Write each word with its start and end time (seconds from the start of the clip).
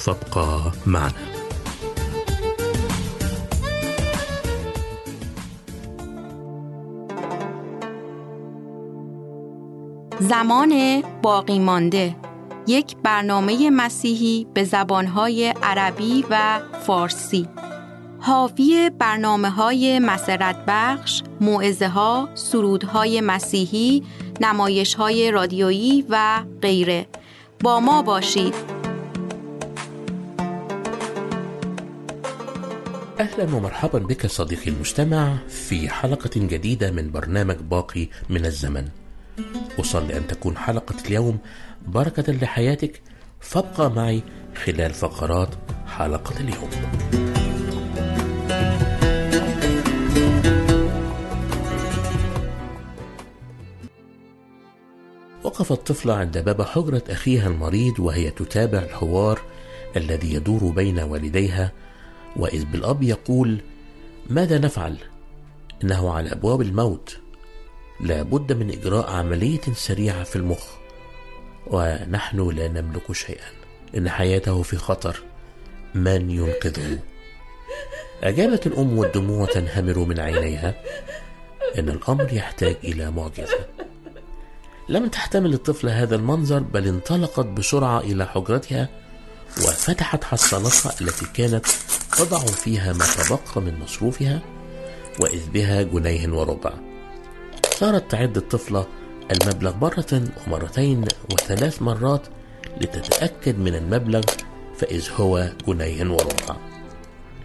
فابقى 0.00 0.72
معنا. 0.86 1.12
زمان 10.20 11.02
باقی 11.22 11.58
مانده. 11.58 12.16
یک 12.66 12.96
برنامه 12.96 13.70
مسیحی 13.70 14.46
به 14.54 14.64
زبانهای 14.64 15.54
عربی 15.62 16.24
و 16.30 16.60
فارسی. 16.86 17.48
حاوی 18.20 18.90
برنامه 18.98 19.50
های 19.50 19.98
مسرت 19.98 20.56
بخش، 20.66 21.22
معزه 21.40 21.88
ها، 21.88 22.28
سرودهای 22.34 23.20
مسیحی، 23.20 24.02
نمایش 24.40 24.94
های 24.94 25.30
رادیویی 25.30 26.04
و 26.08 26.44
غیره. 26.62 27.06
با 27.60 27.80
ما 27.80 28.02
باشید. 28.02 28.79
أهلا 33.20 33.54
ومرحبا 33.54 33.98
بك 33.98 34.26
صديقي 34.26 34.70
المستمع 34.70 35.36
في 35.48 35.88
حلقة 35.88 36.30
جديدة 36.36 36.90
من 36.90 37.10
برنامج 37.10 37.56
باقي 37.56 38.08
من 38.28 38.46
الزمن. 38.46 38.88
أصلي 39.80 40.16
أن 40.16 40.26
تكون 40.26 40.56
حلقة 40.56 40.94
اليوم 41.06 41.38
بركة 41.86 42.32
لحياتك. 42.32 43.02
فابقى 43.40 43.90
معي 43.90 44.22
خلال 44.64 44.94
فقرات 44.94 45.48
حلقة 45.86 46.40
اليوم. 46.40 46.70
وقفت 55.44 55.86
طفلة 55.86 56.14
عند 56.14 56.38
باب 56.38 56.62
حجرة 56.62 57.02
أخيها 57.08 57.48
المريض 57.48 58.00
وهي 58.00 58.30
تتابع 58.30 58.78
الحوار 58.78 59.40
الذي 59.96 60.34
يدور 60.34 60.64
بين 60.64 60.98
والديها 60.98 61.72
وإذ 62.36 62.64
بالأب 62.64 63.02
يقول 63.02 63.60
ماذا 64.30 64.58
نفعل؟ 64.58 64.96
إنه 65.84 66.12
على 66.12 66.32
أبواب 66.32 66.60
الموت. 66.60 67.18
لا 68.00 68.22
بد 68.22 68.52
من 68.52 68.70
إجراء 68.70 69.10
عملية 69.10 69.60
سريعة 69.74 70.24
في 70.24 70.36
المخ. 70.36 70.64
ونحن 71.66 72.50
لا 72.50 72.68
نملك 72.68 73.12
شيئا. 73.12 73.50
إن 73.96 74.08
حياته 74.08 74.62
في 74.62 74.76
خطر. 74.76 75.22
من 75.94 76.30
ينقذه؟ 76.30 76.98
أجابت 78.22 78.66
الأم 78.66 78.98
والدموع 78.98 79.46
تنهمر 79.46 79.98
من 79.98 80.20
عينيها. 80.20 80.74
إن 81.78 81.88
الأمر 81.88 82.32
يحتاج 82.32 82.76
إلى 82.84 83.10
معجزة. 83.10 83.66
لم 84.88 85.08
تحتمل 85.08 85.54
الطفلة 85.54 86.02
هذا 86.02 86.16
المنظر 86.16 86.58
بل 86.58 86.86
انطلقت 86.86 87.46
بسرعة 87.46 88.00
إلى 88.00 88.26
حجرتها 88.26 88.88
وفتحت 89.58 90.24
حصالتها 90.24 90.92
التي 91.00 91.26
كانت 91.34 91.66
تضع 92.18 92.38
فيها 92.38 92.92
ما 92.92 93.04
تبقى 93.04 93.60
من 93.60 93.78
مصروفها 93.78 94.42
وإذ 95.20 95.50
بها 95.54 95.82
جنيه 95.82 96.28
وربع. 96.28 96.72
صارت 97.78 98.10
تعد 98.10 98.36
الطفلة 98.36 98.86
المبلغ 99.30 99.76
مرة 99.76 100.22
ومرتين 100.46 101.04
وثلاث 101.32 101.82
مرات 101.82 102.22
لتتأكد 102.80 103.58
من 103.58 103.74
المبلغ 103.74 104.22
فإذ 104.78 105.08
هو 105.16 105.52
جنيه 105.68 106.10
وربع. 106.10 106.56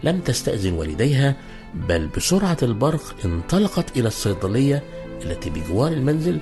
لم 0.02 0.20
تستأذن 0.20 0.72
والديها 0.72 1.36
بل 1.74 2.06
بسرعة 2.06 2.56
البرق 2.62 3.14
انطلقت 3.24 3.96
إلى 3.96 4.08
الصيدلية 4.08 4.82
التي 5.22 5.50
بجوار 5.50 5.92
المنزل 5.92 6.38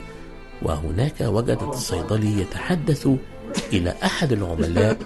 وهناك 0.63 1.21
وجدت 1.21 1.63
الصيدلي 1.63 2.41
يتحدث 2.41 3.09
إلى 3.73 3.95
أحد 4.05 4.33
العملاء 4.33 4.99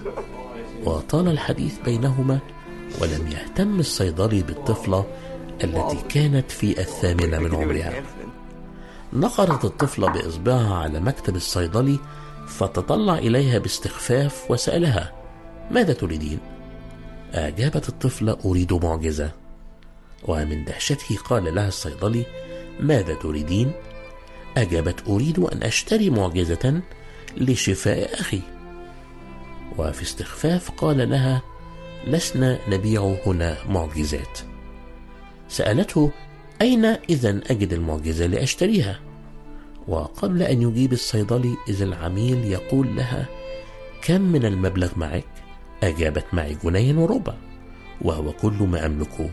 وطال 0.85 1.29
الحديث 1.29 1.79
بينهما 1.85 2.39
ولم 3.01 3.29
يهتم 3.29 3.81
الصيدلي 3.81 4.43
بالطفلة 4.43 5.07
التي 5.65 5.97
كانت 6.09 6.51
في 6.51 6.81
الثامنة 6.81 7.39
من 7.39 7.55
عمرها 7.55 8.03
نقرت 9.13 9.65
الطفلة 9.65 10.09
بإصبعها 10.09 10.75
على 10.75 11.01
مكتب 11.01 11.37
الصيدلي 11.37 11.99
فتطلع 12.47 13.19
إليها 13.19 13.59
باستخفاف 13.59 14.51
وسألها 14.51 15.13
ماذا 15.71 15.93
تريدين؟ 15.93 16.39
أجابت 17.35 17.89
الطفلة 17.89 18.37
أريد 18.45 18.73
معجزة 18.73 19.31
ومن 20.29 20.65
دهشته 20.65 21.17
قال 21.17 21.55
لها 21.55 21.69
الصيدلي 21.69 22.25
ماذا 22.81 23.15
تريدين؟ 23.15 23.73
أجابت 24.57 25.09
أريد 25.09 25.39
أن 25.39 25.63
أشتري 25.63 26.11
معجزة 26.11 26.81
لشفاء 27.37 28.21
أخي 28.21 28.41
وفي 29.79 30.03
استخفاف 30.03 30.71
قال 30.71 31.11
لها 31.11 31.43
لسنا 32.07 32.59
نبيع 32.69 33.17
هنا 33.27 33.57
معجزات. 33.69 34.39
سألته 35.49 36.11
أين 36.63 36.85
إذا 36.85 37.41
أجد 37.51 37.73
المعجزة 37.73 38.27
لأشتريها 38.27 39.01
وقبل 39.89 40.43
أن 40.43 40.63
يجيب 40.63 40.93
الصيدلي 40.93 41.57
إذا 41.69 41.85
العميل 41.85 42.45
يقول 42.45 42.97
لها 42.97 43.27
كم 44.03 44.21
من 44.21 44.45
المبلغ 44.45 44.91
معك؟ 44.97 45.25
أجابت 45.83 46.25
معي 46.33 46.57
جنيه 46.65 46.95
وربع. 46.95 47.35
وهو 48.03 48.33
كل 48.33 48.53
ما 48.53 48.87
أملكه. 48.87 49.31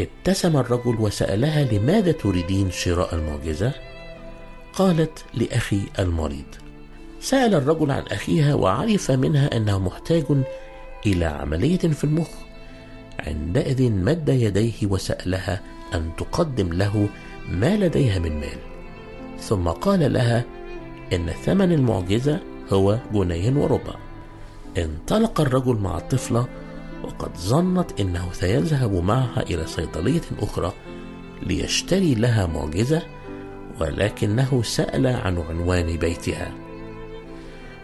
ابتسم 0.00 0.56
الرجل 0.56 0.96
وسألها 1.00 1.64
لماذا 1.64 2.12
تريدين 2.12 2.70
شراء 2.70 3.14
المعجزة؟ 3.14 3.72
قالت 4.72 5.24
لأخي 5.34 5.80
المريض. 5.98 6.69
سأل 7.20 7.54
الرجل 7.54 7.90
عن 7.90 8.02
أخيها 8.02 8.54
وعرف 8.54 9.10
منها 9.10 9.56
أنه 9.56 9.78
محتاج 9.78 10.24
إلى 11.06 11.24
عملية 11.24 11.78
في 11.78 12.04
المخ. 12.04 12.28
عندئذ 13.26 13.90
مد 13.90 14.28
يديه 14.28 14.86
وسألها 14.86 15.60
أن 15.94 16.10
تقدم 16.18 16.72
له 16.72 17.08
ما 17.48 17.76
لديها 17.76 18.18
من 18.18 18.40
مال. 18.40 18.58
ثم 19.38 19.68
قال 19.68 20.12
لها 20.12 20.44
إن 21.12 21.26
ثمن 21.26 21.72
المعجزة 21.72 22.40
هو 22.72 22.98
جنيه 23.12 23.52
وربع. 23.56 23.94
انطلق 24.78 25.40
الرجل 25.40 25.76
مع 25.76 25.98
الطفلة 25.98 26.48
وقد 27.04 27.36
ظنت 27.36 28.00
إنه 28.00 28.28
سيذهب 28.32 28.92
معها 29.04 29.42
إلى 29.42 29.66
صيدلية 29.66 30.22
أخرى 30.38 30.72
ليشتري 31.42 32.14
لها 32.14 32.46
معجزة 32.46 33.02
ولكنه 33.80 34.62
سأل 34.62 35.06
عن 35.06 35.38
عنوان 35.38 35.96
بيتها. 35.96 36.69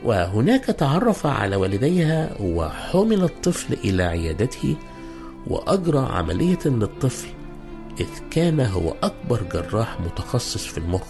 وهناك 0.07 0.65
تعرف 0.65 1.27
على 1.27 1.57
والديها 1.57 2.31
وحمل 2.41 3.23
الطفل 3.23 3.75
إلى 3.75 4.03
عيادته 4.03 4.77
وأجرى 5.47 5.99
عملية 5.99 6.59
للطفل 6.67 7.29
إذ 8.01 8.07
كان 8.31 8.61
هو 8.61 8.95
أكبر 9.03 9.43
جراح 9.53 10.01
متخصص 10.01 10.67
في 10.67 10.79
المخ 10.79 11.07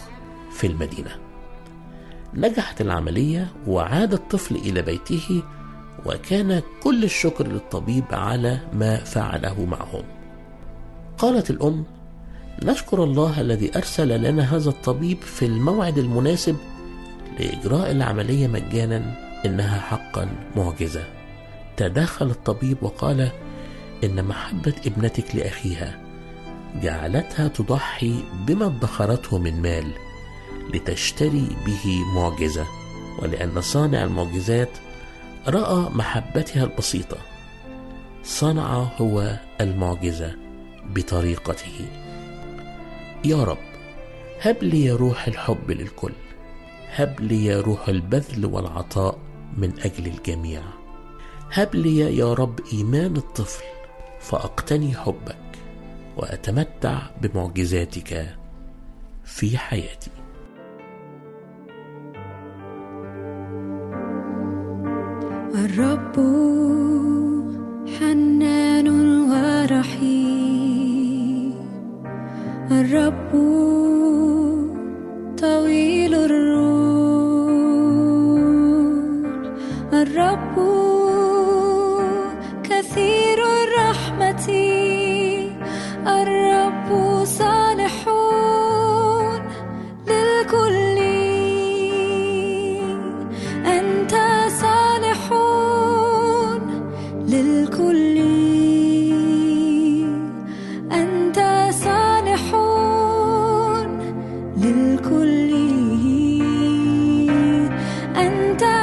في 0.51 0.67
المدينة. 0.67 1.11
نجحت 2.35 2.81
العملية 2.81 3.49
وعاد 3.67 4.13
الطفل 4.13 4.57
إلى 4.57 4.83
بيته 4.83 5.43
وكان 6.07 6.63
كل 6.83 7.05
الشكر 7.05 7.47
للطبيب 7.47 8.05
على 8.13 8.59
ما 8.73 8.97
فعله 8.97 9.65
معهم. 9.65 10.03
قالت 11.19 11.51
الأم 11.51 11.85
نشكر 12.65 13.05
الله 13.05 13.41
الذي 13.41 13.77
أرسل 13.77 14.23
لنا 14.23 14.57
هذا 14.57 14.69
الطبيب 14.69 15.23
في 15.23 15.47
الموعد 15.47 15.99
المناسب 15.99 16.57
لإجراء 17.39 17.91
العملية 17.91 18.47
مجانا 18.47 19.03
إنها 19.47 19.81
حقا 19.81 20.29
معجزة. 20.57 21.05
تدخل 21.77 22.31
الطبيب 22.31 22.77
وقال 22.83 23.31
إن 24.05 24.25
محبة 24.25 24.75
ابنتك 24.87 25.35
لأخيها 25.35 26.01
جعلتها 26.83 27.49
تضحي 27.49 28.15
بما 28.47 28.67
ادخرته 28.67 29.39
من 29.39 29.63
مال 29.63 29.93
لتشتري 30.75 31.57
به 31.67 32.05
معجزة 32.15 32.67
ولأن 33.19 33.61
صانع 33.61 34.05
المعجزات 34.05 34.71
رأى 35.49 35.91
محبتها 35.91 36.65
البسيطة. 36.65 37.17
صنع 38.25 38.73
هو 38.75 39.39
المعجزة 39.61 40.37
بطريقته. 40.87 41.87
يا 43.25 43.45
رب 43.45 43.59
هب 44.41 44.57
لي 44.63 44.91
روح 44.91 45.27
الحب 45.27 45.71
للكل. 45.71 46.13
هب 46.99 47.21
لي 47.21 47.45
يا 47.45 47.61
روح 47.61 47.89
البذل 47.89 48.47
والعطاء 48.47 49.19
من 49.57 49.73
أجل 49.85 50.07
الجميع. 50.07 50.63
هب 51.53 51.75
لي 51.75 52.17
يا 52.17 52.35
رب 52.35 52.61
إيمان 52.73 53.17
الطفل 53.17 53.65
فأقتني 54.21 54.95
حبك 54.95 55.59
وأتمتع 56.17 57.03
بمعجزاتك 57.23 58.37
في 59.25 59.59
حياتي. 59.59 60.11
الرب 65.55 66.17
حنان 68.01 68.89
ورحيم. 69.31 70.37
الرب 72.71 73.31
طويل 75.39 76.15
الروح. 76.15 76.76
الرب 80.17 80.57
كثير 82.65 83.39
الرحمة. 83.65 84.49
الرب 86.07 86.89
صالح 87.25 88.09
للكل. 90.09 90.99
أنت 93.67 94.15
صالح 94.63 95.23
للكل. 97.33 98.17
أنت 100.93 101.39
صالح 101.85 102.45
للكل. 104.65 105.53
أنت 108.17 108.76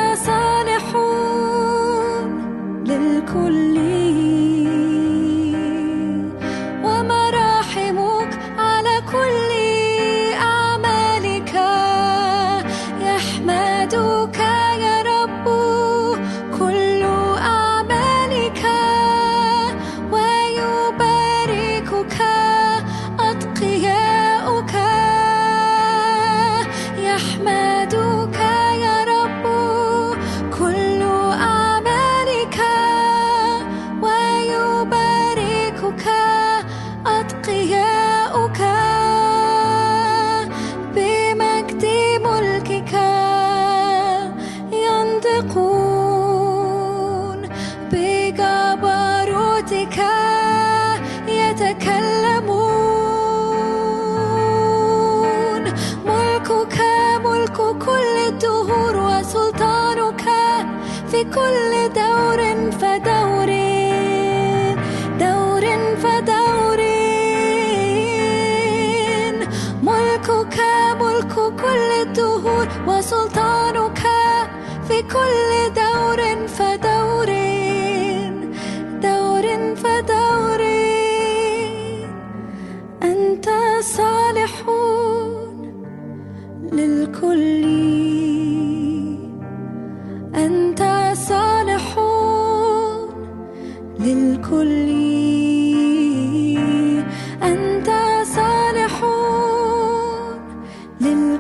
للكل 3.35 3.72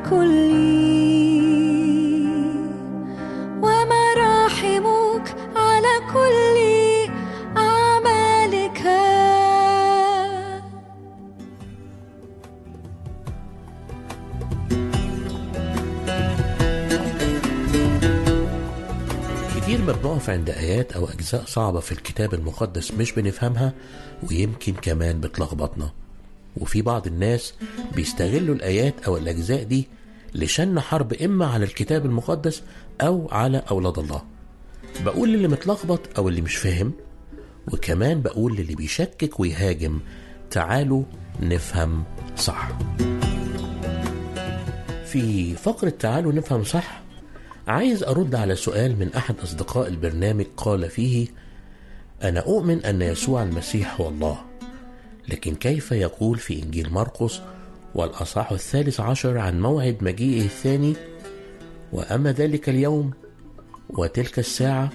للكل 0.03 0.53
ومراحمك 3.61 5.35
على 5.55 5.93
كل 6.13 6.57
أعمالك. 7.57 8.83
كتير 19.55 19.81
ما 19.81 19.91
بنقف 19.93 20.29
عند 20.29 20.49
آيات 20.49 20.91
أو 20.91 21.05
أجزاء 21.05 21.45
صعبة 21.45 21.79
في 21.79 21.91
الكتاب 21.91 22.33
المقدس 22.33 22.91
مش 22.91 23.11
بنفهمها 23.11 23.73
ويمكن 24.29 24.73
كمان 24.73 25.19
بتلخبطنا. 25.19 26.02
وفي 26.57 26.81
بعض 26.81 27.07
الناس 27.07 27.53
بيستغلوا 27.95 28.55
الآيات 28.55 28.93
أو 29.07 29.17
الأجزاء 29.17 29.63
دي 29.63 29.87
لشن 30.35 30.79
حرب 30.79 31.13
إما 31.13 31.45
على 31.45 31.65
الكتاب 31.65 32.05
المقدس 32.05 32.63
أو 33.01 33.27
على 33.31 33.63
أولاد 33.71 33.99
الله. 33.99 34.21
بقول 35.05 35.29
للي 35.29 35.47
متلخبط 35.47 35.99
أو 36.17 36.29
اللي 36.29 36.41
مش 36.41 36.55
فاهم 36.55 36.93
وكمان 37.73 38.21
بقول 38.21 38.55
للي 38.55 38.75
بيشكك 38.75 39.39
ويهاجم 39.39 39.99
تعالوا 40.51 41.03
نفهم 41.41 42.03
صح. 42.37 42.69
في 45.05 45.55
فقرة 45.55 45.89
تعالوا 45.89 46.33
نفهم 46.33 46.63
صح 46.63 47.01
عايز 47.67 48.03
أرد 48.03 48.35
على 48.35 48.55
سؤال 48.55 48.99
من 48.99 49.13
أحد 49.13 49.35
أصدقاء 49.43 49.87
البرنامج 49.87 50.45
قال 50.57 50.89
فيه 50.89 51.27
أنا 52.23 52.39
أؤمن 52.39 52.85
أن 52.85 53.01
يسوع 53.01 53.43
المسيح 53.43 54.01
هو 54.01 54.09
الله. 54.09 54.41
لكن 55.29 55.55
كيف 55.55 55.91
يقول 55.91 56.37
في 56.37 56.63
إنجيل 56.63 56.93
مرقس 56.93 57.41
والأصحاح 57.95 58.51
الثالث 58.51 58.99
عشر 58.99 59.37
عن 59.37 59.61
موعد 59.61 59.97
مجيئه 60.01 60.45
الثاني؟ 60.45 60.95
وأما 61.91 62.31
ذلك 62.31 62.69
اليوم 62.69 63.11
وتلك 63.89 64.39
الساعة 64.39 64.89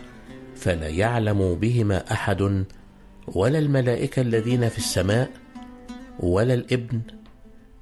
فلا 0.56 0.88
يعلم 0.88 1.54
بهما 1.54 2.12
أحد 2.12 2.64
ولا 3.28 3.58
الملائكة 3.58 4.22
الذين 4.22 4.68
في 4.68 4.78
السماء 4.78 5.30
ولا 6.20 6.54
الإبن 6.54 7.00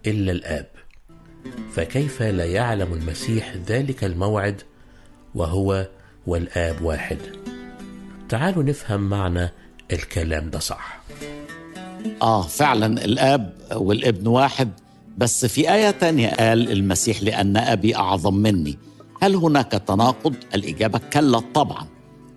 إلا 0.07 0.33
الآب. 0.33 0.67
فكيف 1.73 2.23
لا 2.23 2.45
يعلم 2.45 2.93
المسيح 2.93 3.57
ذلك 3.67 4.05
الموعد 4.05 4.63
وهو 5.35 5.89
والآب 6.27 6.83
واحد؟ 6.83 7.19
تعالوا 8.29 8.63
نفهم 8.63 9.01
معنى 9.01 9.49
الكلام 9.93 10.51
ده 10.51 10.59
صح. 10.59 11.01
آه 12.23 12.43
فعلا 12.43 13.05
الآب 13.05 13.53
والابن 13.77 14.27
واحد. 14.27 14.71
بس 15.19 15.47
في 15.47 15.73
آية 15.75 15.91
تانية 15.91 16.29
قال 16.29 16.73
المسيح 16.73 17.23
لأن 17.23 17.57
أبي 17.57 17.97
أعظم 17.97 18.35
مني. 18.35 18.79
هل 19.23 19.35
هناك 19.35 19.73
تناقض؟ 19.73 20.35
الإجابة 20.55 21.01
كلا 21.13 21.43
طبعا. 21.55 21.87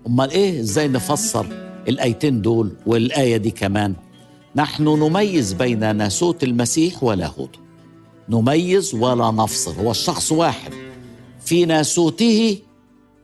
أمال 0.06 0.30
إيه؟ 0.30 0.60
إزاي 0.60 0.88
نفسر 0.88 1.46
الآيتين 1.88 2.42
دول 2.42 2.72
والآية 2.86 3.36
دي 3.36 3.50
كمان؟ 3.50 3.94
نحن 4.56 4.82
نميز 4.84 5.52
بين 5.52 5.96
ناسوت 5.96 6.44
المسيح 6.44 7.04
ولاهوته 7.04 7.58
نميز 8.28 8.94
ولا 8.94 9.30
نفصل 9.30 9.74
هو 9.74 9.90
الشخص 9.90 10.32
واحد. 10.32 10.72
في 11.44 11.64
ناسوته 11.64 12.58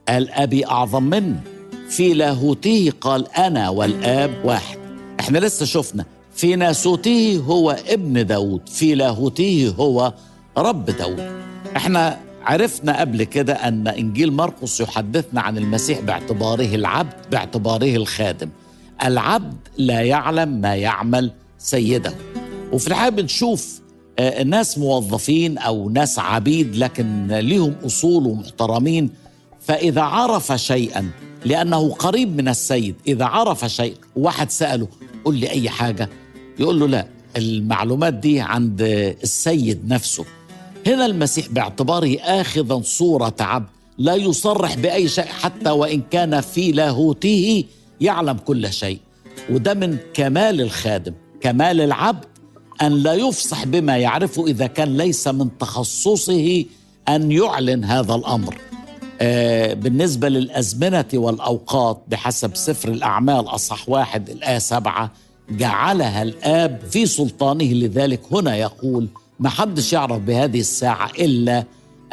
قال 0.08 0.30
أبي 0.30 0.66
أعظم 0.66 1.02
مني. 1.02 1.36
في 1.88 2.14
لاهوته 2.14 2.92
قال 3.00 3.32
أنا 3.32 3.68
والآب 3.68 4.34
واحد. 4.44 4.78
إحنا 5.20 5.38
لسه 5.38 5.66
شفنا 5.66 6.04
في 6.36 6.56
ناسوته 6.56 7.42
هو 7.46 7.70
ابن 7.70 8.26
داود 8.26 8.68
في 8.68 8.94
لاهوته 8.94 9.74
هو 9.78 10.12
رب 10.58 10.84
داود 10.84 11.42
إحنا 11.76 12.18
عرفنا 12.42 13.00
قبل 13.00 13.24
كده 13.24 13.54
أن 13.54 13.88
إنجيل 13.88 14.32
مرقس 14.32 14.80
يحدثنا 14.80 15.40
عن 15.40 15.58
المسيح 15.58 16.00
باعتباره 16.00 16.74
العبد 16.74 17.30
باعتباره 17.30 17.96
الخادم. 17.96 18.48
العبد 19.04 19.56
لا 19.78 20.00
يعلم 20.00 20.48
ما 20.48 20.74
يعمل 20.74 21.32
سيده. 21.58 22.14
وفي 22.72 22.86
الحقيقة 22.86 23.10
بنشوف 23.10 23.80
آه، 24.18 24.42
ناس 24.42 24.78
موظفين 24.78 25.58
أو 25.58 25.90
ناس 25.90 26.18
عبيد 26.18 26.76
لكن 26.76 27.26
ليهم 27.26 27.74
أصول 27.86 28.26
ومحترمين. 28.26 29.10
فإذا 29.60 30.02
عرف 30.02 30.52
شيئا 30.52 31.10
لأنه 31.44 31.90
قريب 31.92 32.36
من 32.36 32.48
السيد 32.48 32.94
إذا 33.06 33.24
عرف 33.24 33.64
شيء 33.64 33.94
واحد 34.16 34.50
سأله 34.50 34.88
قل 35.24 35.34
لي 35.34 35.50
أي 35.50 35.70
حاجة 35.70 36.08
يقول 36.58 36.80
له 36.80 36.86
لا 36.86 37.06
المعلومات 37.36 38.14
دي 38.14 38.40
عند 38.40 38.82
السيد 39.22 39.88
نفسه. 39.88 40.24
هنا 40.86 41.06
المسيح 41.06 41.48
باعتباره 41.48 42.16
آخذا 42.20 42.80
صورة 42.84 43.34
عبد 43.40 43.66
لا 43.98 44.14
يصرح 44.14 44.74
بأي 44.74 45.08
شيء 45.08 45.24
حتى 45.24 45.70
وإن 45.70 46.02
كان 46.10 46.40
في 46.40 46.72
لاهوته 46.72 47.64
يعلم 48.00 48.36
كل 48.38 48.72
شيء. 48.72 48.98
وده 49.50 49.74
من 49.74 49.96
كمال 50.14 50.60
الخادم 50.60 51.12
كمال 51.40 51.80
العبد 51.80 52.24
أن 52.82 52.92
لا 52.92 53.14
يفصح 53.14 53.64
بما 53.64 53.96
يعرفه 53.96 54.46
إذا 54.46 54.66
كان 54.66 54.96
ليس 54.96 55.28
من 55.28 55.58
تخصصه 55.58 56.64
أن 57.08 57.32
يعلن 57.32 57.84
هذا 57.84 58.14
الأمر. 58.14 58.58
آه، 59.20 59.74
بالنسبة 59.74 60.28
للأزمنة 60.28 61.04
والأوقات 61.14 62.02
بحسب 62.08 62.56
سفر 62.56 62.88
الأعمال 62.88 63.48
أصح 63.48 63.88
واحد 63.88 64.30
الآية 64.30 64.58
سبعة 64.58 65.12
جعلها 65.50 66.22
الآب 66.22 66.80
في 66.90 67.06
سلطانه. 67.06 67.64
لذلك 67.64 68.20
هنا 68.32 68.56
يقول 68.56 69.08
ما 69.40 69.48
حدش 69.48 69.92
يعرف 69.92 70.18
بهذه 70.18 70.60
الساعة 70.60 71.10
إلا 71.18 71.64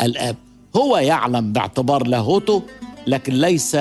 الآب. 0.02 0.36
هو 0.76 0.98
يعلم 0.98 1.54
باعتبار 1.54 2.08
لاهوته 2.08 2.64
لكن 3.08 3.34
ليس 3.34 3.76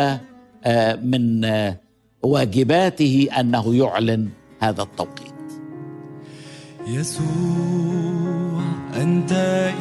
آه، 0.65 0.95
من 0.95 1.45
آه، 1.45 1.77
واجباته 2.23 3.29
أنه 3.41 3.75
يعلن 3.75 4.29
هذا 4.61 4.83
التوقيت. 4.83 5.33
يسوع 6.87 8.63
أنت 8.97 9.33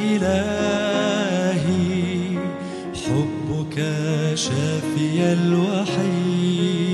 إلهي 0.01 1.51
حبك 3.06 3.75
شافي 4.36 5.34
الوحيد 5.34 6.90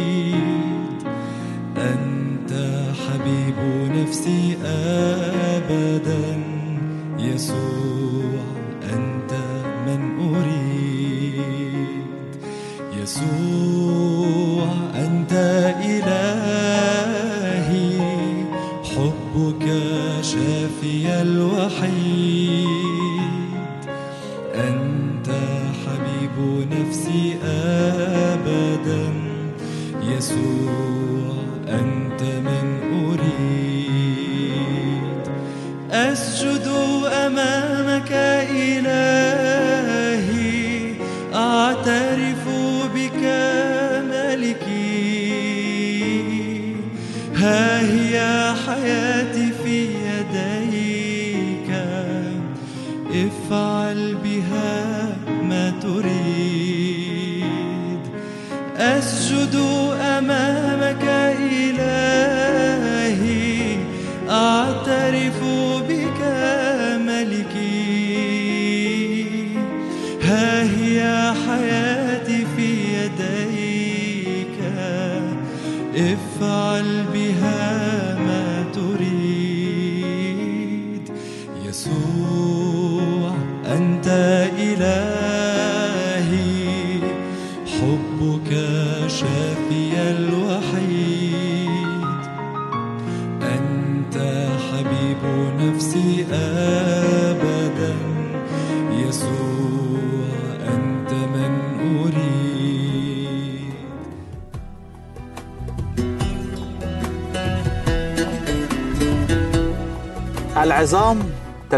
حبيب 3.27 3.55
نفسي 3.91 4.57
أبدا. 4.65 6.43
يسوع 7.19 8.41
أنت 8.83 9.33
من 9.87 10.19
أريد. 10.19 11.97
يسوع. 13.01 13.76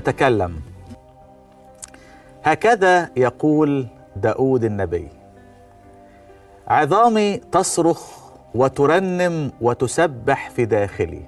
تتكلم 0.10 0.62
هكذا 2.44 3.10
يقول 3.16 3.88
داود 4.16 4.64
النبي 4.64 5.08
عظامي 6.68 7.38
تصرخ 7.38 8.02
وترنم 8.56 9.52
وتسبح 9.62 10.50
في 10.50 10.66
داخلي. 10.66 11.22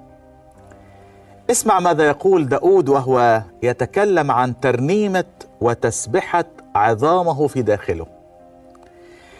اسمع 1.52 1.80
ماذا 1.80 2.08
يقول 2.08 2.50
داود 2.50 2.90
وهو 2.90 3.42
يتكلم 3.64 4.32
عن 4.32 4.60
ترنيمة 4.60 5.26
وتسبحة 5.62 6.46
عظامه 6.76 7.48
في 7.48 7.62
داخله. 7.62 8.06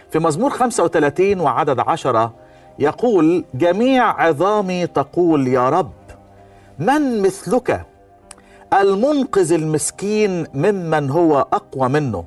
في 0.10 0.20
مزمور 0.20 0.50
35 0.50 1.40
وعدد 1.40 1.80
عشرة 1.80 2.34
يقول 2.80 3.46
جميع 3.54 4.22
عظامي 4.22 4.88
تقول 4.88 5.48
يا 5.48 5.70
رب 5.70 5.92
من 6.80 7.22
مثلك 7.22 7.86
المنقذ 8.74 9.54
المسكين 9.54 10.48
ممن 10.54 11.10
هو 11.10 11.40
أقوى 11.40 11.90
منه 11.90 12.24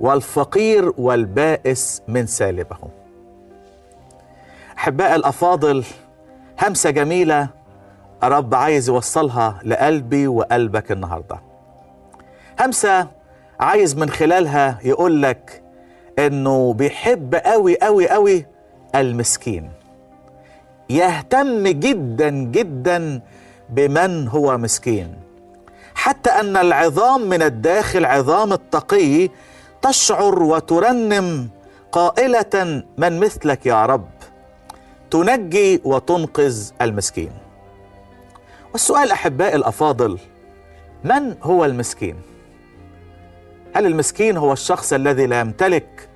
والفقير 0.00 0.92
والبائس 0.98 2.02
من 2.08 2.26
سالبه 2.26 2.76
أحباء 4.78 5.16
الأفاضل 5.16 5.84
همسة 6.62 6.90
جميلة 6.90 7.48
رب 8.22 8.54
عايز 8.54 8.88
يوصلها 8.88 9.60
لقلبي 9.64 10.28
وقلبك 10.28 10.92
النهارده. 10.92 11.40
همسة 12.60 13.08
عايز 13.60 13.96
من 13.96 14.10
خلالها 14.10 14.78
يقول 14.84 15.22
لك 15.22 15.62
إنه 16.18 16.72
بيحب 16.72 17.34
قوي 17.34 17.78
قوي 17.78 18.08
قوي 18.08 18.46
المسكين. 18.94 19.70
يهتم 20.90 21.68
جدا 21.68 22.30
جدا 22.30 23.20
بمن 23.68 24.28
هو 24.28 24.58
مسكين. 24.58 25.27
حتى 25.98 26.30
أن 26.30 26.56
العظام 26.56 27.28
من 27.28 27.42
الداخل 27.42 28.04
عظام 28.04 28.52
التقي 28.52 29.28
تشعر 29.82 30.42
وترنم 30.42 31.48
قائلة 31.92 32.82
من 32.98 33.20
مثلك 33.20 33.66
يا 33.66 33.86
رب؟ 33.86 34.08
تنجي 35.10 35.80
وتنقذ 35.84 36.70
المسكين. 36.82 37.30
والسؤال 38.72 39.10
أحبائي 39.10 39.56
الأفاضل 39.56 40.18
من 41.04 41.34
هو 41.42 41.64
المسكين؟ 41.64 42.16
هل 43.74 43.86
المسكين 43.86 44.36
هو 44.36 44.52
الشخص 44.52 44.92
الذي 44.92 45.26
لا 45.26 45.40
يمتلك 45.40 46.08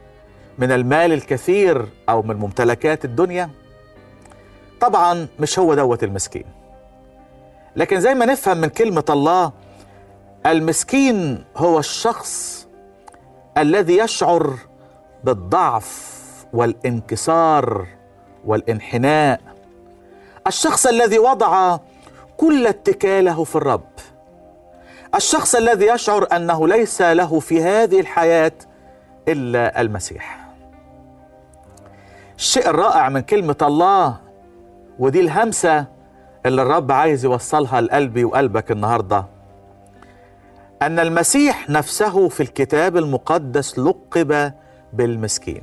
من 0.58 0.72
المال 0.72 1.12
الكثير 1.12 1.88
أو 2.08 2.22
من 2.22 2.36
ممتلكات 2.36 3.04
الدنيا؟ 3.04 3.50
طبعا 4.80 5.26
مش 5.40 5.58
هو 5.58 5.74
دوت 5.74 6.04
المسكين. 6.04 6.44
لكن 7.76 8.00
زي 8.00 8.14
ما 8.14 8.26
نفهم 8.26 8.56
من 8.56 8.68
كلمة 8.68 9.04
الله 9.10 9.52
المسكين 10.46 11.44
هو 11.56 11.78
الشخص 11.78 12.66
الذي 13.58 13.98
يشعر 13.98 14.54
بالضعف 15.24 16.12
والانكسار 16.52 17.86
والانحناء. 18.44 19.40
الشخص 20.46 20.86
الذي 20.86 21.18
وضع 21.18 21.78
كل 22.36 22.66
اتكاله 22.66 23.44
في 23.44 23.56
الرب. 23.56 23.90
الشخص 25.14 25.54
الذي 25.54 25.86
يشعر 25.86 26.26
أنه 26.32 26.68
ليس 26.68 27.02
له 27.02 27.40
في 27.40 27.62
هذه 27.62 28.00
الحياة 28.00 28.52
إلا 29.28 29.80
المسيح. 29.80 30.48
الشيء 32.36 32.70
الرائع 32.70 33.08
من 33.08 33.20
كلمة 33.20 33.56
الله 33.62 34.16
ودي 34.98 35.20
الهمسة 35.20 35.86
اللي 36.46 36.62
الرب 36.62 36.92
عايز 36.92 37.24
يوصلها 37.24 37.80
لقلبي 37.80 38.24
وقلبك 38.24 38.70
النهارده. 38.70 39.24
أن 40.82 40.98
المسيح 40.98 41.70
نفسه 41.70 42.28
في 42.28 42.42
الكتاب 42.42 42.96
المقدس 42.96 43.78
لقب 43.78 44.52
بالمسكين. 44.92 45.62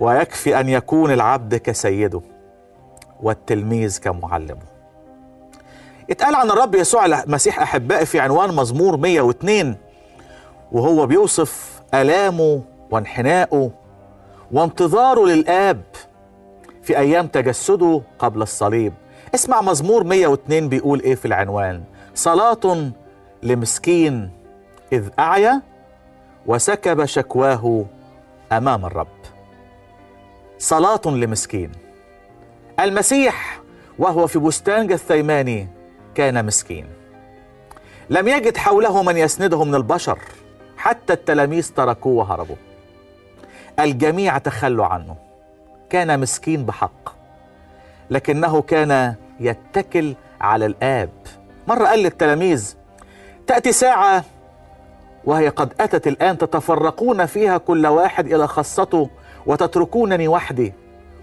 ويكفي 0.00 0.60
أن 0.60 0.68
يكون 0.68 1.10
العبد 1.12 1.54
كسيده 1.54 2.20
والتلميذ 3.22 3.98
كمعلمه. 4.00 4.62
اتقال 6.10 6.34
عن 6.34 6.50
الرب 6.50 6.74
يسوع 6.74 7.06
المسيح 7.06 7.60
أحبائي 7.60 8.06
في 8.06 8.20
عنوان 8.20 8.54
مزمور 8.54 8.96
102 8.96 9.76
وهو 10.72 11.06
بيوصف 11.06 11.82
آلامه 11.94 12.60
وانحنائه 12.90 13.70
وانتظاره 14.52 15.26
للآب 15.26 15.82
في 16.82 16.98
أيام 16.98 17.26
تجسده 17.26 18.02
قبل 18.18 18.42
الصليب. 18.42 18.92
اسمع 19.34 19.60
مزمور 19.60 20.04
102 20.04 20.68
بيقول 20.68 21.00
إيه 21.00 21.14
في 21.14 21.24
العنوان؟ 21.24 21.82
صلاة 22.14 22.90
لمسكين 23.46 24.30
إذ 24.92 25.08
أعيا 25.18 25.62
وسكب 26.46 27.04
شكواه 27.04 27.84
أمام 28.52 28.86
الرب. 28.86 29.08
صلاة 30.58 31.00
لمسكين. 31.06 31.72
المسيح 32.80 33.60
وهو 33.98 34.26
في 34.26 34.38
بستان 34.38 34.86
جثيماني 34.86 35.68
كان 36.14 36.46
مسكين. 36.46 36.86
لم 38.10 38.28
يجد 38.28 38.56
حوله 38.56 39.02
من 39.02 39.16
يسنده 39.16 39.64
من 39.64 39.74
البشر 39.74 40.18
حتى 40.76 41.12
التلاميذ 41.12 41.72
تركوه 41.76 42.12
وهربوا. 42.12 42.56
الجميع 43.80 44.38
تخلوا 44.38 44.86
عنه. 44.86 45.16
كان 45.90 46.20
مسكين 46.20 46.64
بحق. 46.64 47.16
لكنه 48.10 48.62
كان 48.62 49.14
يتكل 49.40 50.14
على 50.40 50.66
الآب. 50.66 51.10
مرة 51.68 51.86
قال 51.86 51.98
للتلاميذ 51.98 52.76
تأتي 53.46 53.72
ساعة 53.72 54.24
وهي 55.24 55.48
قد 55.48 55.72
أتت 55.80 56.06
الآن 56.06 56.38
تتفرقون 56.38 57.26
فيها 57.26 57.58
كل 57.58 57.86
واحد 57.86 58.32
إلى 58.32 58.46
خاصته 58.48 59.10
وتتركونني 59.46 60.28
وحدي 60.28 60.72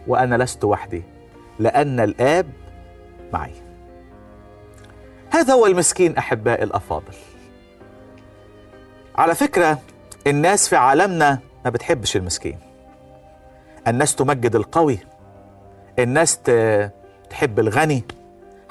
وأنا 0.07 0.35
لست 0.35 0.63
وحدي 0.63 1.03
لأن 1.59 1.99
الآب 1.99 2.49
معي. 3.33 3.53
هذا 5.29 5.53
هو 5.53 5.65
المسكين 5.65 6.17
أحبائي 6.17 6.63
الأفاضل. 6.63 7.13
على 9.15 9.35
فكرة 9.35 9.79
الناس 10.27 10.69
في 10.69 10.75
عالمنا 10.75 11.39
ما 11.65 11.69
بتحبش 11.69 12.15
المسكين. 12.15 12.59
الناس 13.87 14.15
تمجد 14.15 14.55
القوي 14.55 14.99
الناس 15.99 16.39
تحب 17.29 17.59
الغني. 17.59 18.03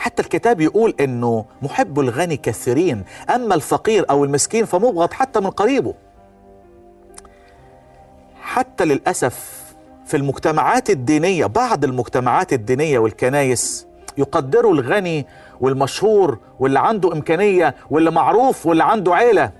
حتى 0.02 0.22
الكتاب 0.22 0.60
يقول 0.60 0.94
إنه 1.00 1.44
محب 1.62 2.00
الغني 2.00 2.36
كثيرين 2.36 3.04
أما 3.34 3.54
الفقير 3.54 4.04
أو 4.10 4.24
المسكين 4.24 4.64
فمبغض 4.64 5.12
حتى 5.12 5.40
من 5.40 5.50
قريبه. 5.50 5.94
حتى 8.42 8.84
للأسف 8.84 9.62
في 10.06 10.16
المجتمعات 10.16 10.90
الدينية 10.90 11.46
بعض 11.46 11.84
المجتمعات 11.84 12.52
الدينية 12.52 12.98
والكنايس 12.98 13.86
يقدروا 14.18 14.74
الغني 14.74 15.26
والمشهور 15.60 16.38
واللي 16.60 16.78
عنده 16.80 17.12
إمكانية 17.12 17.74
واللي 17.90 18.10
معروف 18.10 18.66
واللي 18.66 18.84
عنده 18.84 19.14
عيلة. 19.14 19.50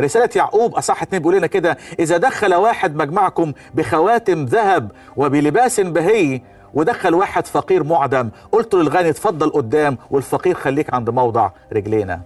رسالة 0.00 0.28
يعقوب 0.36 0.74
أصح 0.74 1.02
اتنين 1.02 1.22
بيقول 1.22 1.36
لنا 1.36 1.46
كده 1.46 1.76
إذا 1.98 2.16
دخل 2.16 2.54
واحد 2.54 2.96
مجمعكم 2.96 3.52
بخواتم 3.74 4.44
ذهب 4.44 4.90
وبلباس 5.16 5.80
بهي 5.80 6.40
ودخل 6.74 7.14
واحد 7.14 7.46
فقير 7.46 7.84
معدم. 7.84 8.30
قلت 8.52 8.74
للغني 8.74 9.08
اتفضل 9.08 9.50
قدام 9.50 9.98
والفقير 10.10 10.54
خليك 10.54 10.94
عند 10.94 11.10
موضع 11.10 11.50
رجلينا. 11.72 12.20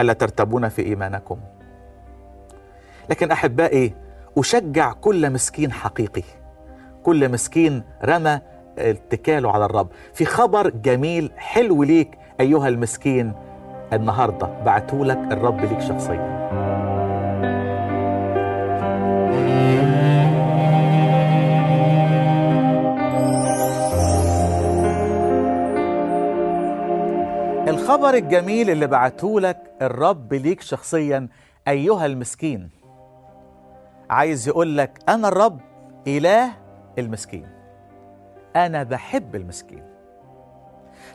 ألا 0.00 0.12
ترتبون 0.12 0.68
في 0.68 0.82
إيمانكم. 0.82 1.38
لكن 3.10 3.30
أحبائي 3.30 3.94
أشجع 4.38 4.92
كل 4.92 5.30
مسكين 5.30 5.72
حقيقي. 5.72 6.22
كل 7.02 7.28
مسكين 7.28 7.82
رمى 8.04 8.40
اتكاله 8.78 9.52
على 9.52 9.64
الرب. 9.64 9.88
في 10.14 10.24
خبر 10.24 10.70
جميل 10.70 11.30
حلو 11.36 11.82
ليك 11.82 12.18
أيها 12.40 12.68
المسكين 12.68 13.32
النهاردة 13.92 14.46
بعتهولك 14.64 15.18
الرب 15.32 15.60
ليك 15.60 15.80
شخصيا. 15.80 16.59
الخبر 27.70 28.14
الجميل 28.14 28.70
اللي 28.70 28.86
بعتهولك 28.86 29.72
الرب 29.82 30.34
ليك 30.34 30.60
شخصيا 30.60 31.28
أيها 31.68 32.06
المسكين. 32.06 32.70
عايز 34.10 34.48
يقول 34.48 34.78
لك 34.78 34.98
أنا 35.08 35.28
الرب 35.28 35.60
إله 36.06 36.52
المسكين. 36.98 37.48
أنا 38.56 38.82
بحب 38.82 39.36
المسكين. 39.36 39.82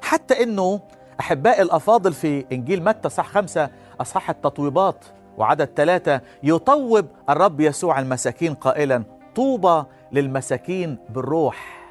حتى 0.01 0.43
إنه 0.43 0.79
أحبائي 1.19 1.61
الأفاضل 1.61 2.13
في 2.13 2.45
إنجيل 2.51 2.83
متى 2.83 3.09
صح 3.09 3.27
خمسة 3.27 3.69
أصحاح 4.01 4.29
التطويبات 4.29 5.05
وعدد 5.37 5.69
ثلاثة 5.75 6.21
يطوب 6.43 7.05
الرب 7.29 7.59
يسوع 7.59 7.99
المساكين 7.99 8.53
قائلا 8.53 9.03
طوبى 9.35 9.83
للمساكين 10.11 10.97
بالروح. 11.09 11.85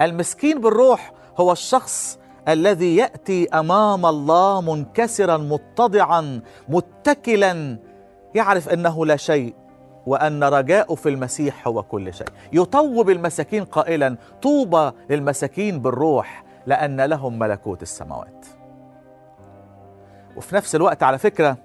المسكين 0.00 0.60
بالروح 0.60 1.12
هو 1.40 1.52
الشخص 1.52 2.18
الذي 2.48 2.96
يأتي 2.96 3.48
أمام 3.48 4.06
الله 4.06 4.60
منكسرا 4.60 5.36
متضعا 5.36 6.40
متكلا. 6.68 7.78
يعرف 8.34 8.68
أنه 8.68 9.06
لا 9.06 9.16
شيء 9.16 9.54
وأن 10.06 10.44
رجاؤه 10.44 10.94
في 10.94 11.08
المسيح 11.08 11.68
هو 11.68 11.82
كل 11.82 12.14
شيء. 12.14 12.28
يطوب 12.52 13.10
المساكين 13.10 13.64
قائلا 13.64 14.16
طوبى 14.42 14.90
للمساكين 15.10 15.78
بالروح 15.78 16.44
لأن 16.66 17.00
لهم 17.00 17.38
ملكوت 17.38 17.82
السماوات. 17.82 18.46
وفي 20.36 20.54
نفس 20.54 20.74
الوقت 20.74 21.02
على 21.02 21.18
فكرة 21.18 21.56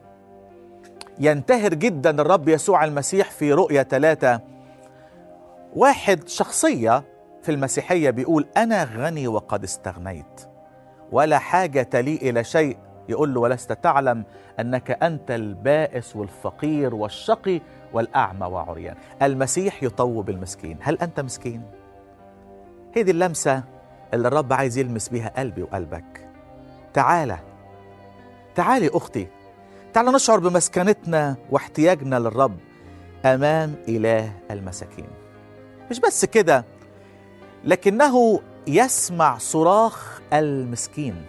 ينتهر 1.20 1.74
جدا 1.74 2.22
الرب 2.22 2.50
يسوع 2.50 2.84
المسيح 2.84 3.32
في 3.32 3.54
رؤيا 3.54 3.84
ثلاثة. 3.84 4.42
واحد 5.76 6.28
شخصية 6.28 7.04
في 7.42 7.52
المسيحية 7.52 8.10
بيقول 8.10 8.48
أنا 8.58 8.84
غني 8.84 9.28
وقد 9.28 9.64
استغنيت. 9.64 10.49
ولا 11.12 11.40
حاجة 11.40 11.90
لي 11.94 12.16
إلى 12.16 12.44
شيء. 12.44 12.78
يقول 13.10 13.34
له 13.34 13.40
ولست 13.42 13.72
تعلم 13.72 14.24
أنك 14.60 15.04
أنت 15.04 15.32
البائس 15.32 16.16
والفقير 16.16 16.96
والشقي 16.96 17.62
والأعمى 17.94 18.46
وعريان. 18.46 18.96
المسيح 19.22 19.84
يطوب 19.84 20.30
المسكين. 20.30 20.78
هل 20.82 20.98
أنت 21.02 21.20
مسكين؟ 21.20 21.62
هي 22.96 23.04
دي 23.04 23.12
اللمسة 23.12 23.64
اللي 24.14 24.28
الرب 24.28 24.54
عايز 24.54 24.78
يلمس 24.78 25.10
بيها 25.10 25.32
قلبي 25.38 25.64
وقلبك. 25.64 26.28
تعالى 26.94 27.40
تعالي 28.56 28.90
أختي. 28.94 29.28
تعالى 29.94 30.12
نشعر 30.12 30.40
بمسكنتنا 30.40 31.36
واحتياجنا 31.52 32.20
للرب 32.20 32.58
أمام 33.26 33.76
إله 33.88 34.32
المساكين. 34.52 35.08
مش 35.92 36.00
بس 36.00 36.26
كده 36.26 36.66
لكنه 37.64 38.40
يسمع 38.68 39.38
صراخ 39.38 40.22
المسكين. 40.34 41.26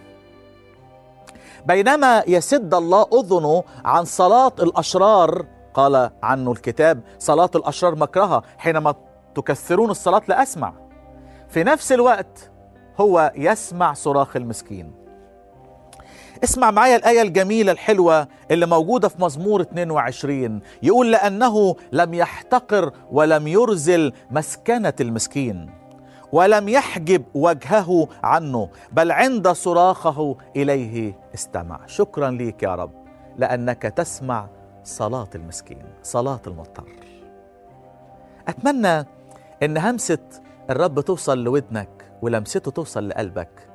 بينما 1.65 2.23
يسد 2.27 2.73
الله 2.73 3.05
أذنه 3.13 3.63
عن 3.85 4.05
صلاة 4.05 4.51
الأشرار 4.59 5.45
قال 5.73 6.09
عنه 6.23 6.51
الكتاب 6.51 7.01
صلاة 7.19 7.49
الأشرار 7.55 7.95
مكرهه 7.95 8.43
حينما 8.57 8.95
تكثرون 9.35 9.89
الصلاة 9.89 10.21
لا 10.27 10.43
أسمع. 10.43 10.73
في 11.49 11.63
نفس 11.63 11.91
الوقت 11.91 12.51
هو 12.99 13.31
يسمع 13.35 13.93
صراخ 13.93 14.35
المسكين. 14.35 14.93
اسمع 16.43 16.71
معايا 16.71 16.95
الآية 16.95 17.21
الجميلة 17.21 17.71
الحلوة 17.71 18.27
اللي 18.51 18.65
موجودة 18.65 19.07
في 19.07 19.21
مزمور 19.21 19.61
22 19.61 20.61
يقول 20.83 21.11
لأنه 21.11 21.75
لم 21.91 22.13
يحتقر 22.13 22.91
ولم 23.11 23.47
يرزل 23.47 24.13
مسكنة 24.31 24.93
المسكين. 25.01 25.80
ولم 26.31 26.69
يحجب 26.69 27.23
وجهه 27.33 28.07
عنه 28.23 28.69
بل 28.91 29.11
عند 29.11 29.47
صراخه 29.47 30.35
إليه 30.55 31.19
استمع. 31.33 31.79
شكرا 31.85 32.29
ليك 32.29 32.63
يا 32.63 32.75
رب 32.75 32.91
لأنك 33.37 33.81
تسمع 33.81 34.47
صلاة 34.83 35.29
المسكين 35.35 35.83
صلاة 36.03 36.41
المضطر. 36.47 36.89
أتمنى 38.47 39.05
إن 39.63 39.77
همسة 39.77 40.19
الرب 40.69 40.99
توصل 40.99 41.43
لودنك 41.43 42.11
ولمسته 42.21 42.71
توصل 42.71 43.09
لقلبك. 43.09 43.67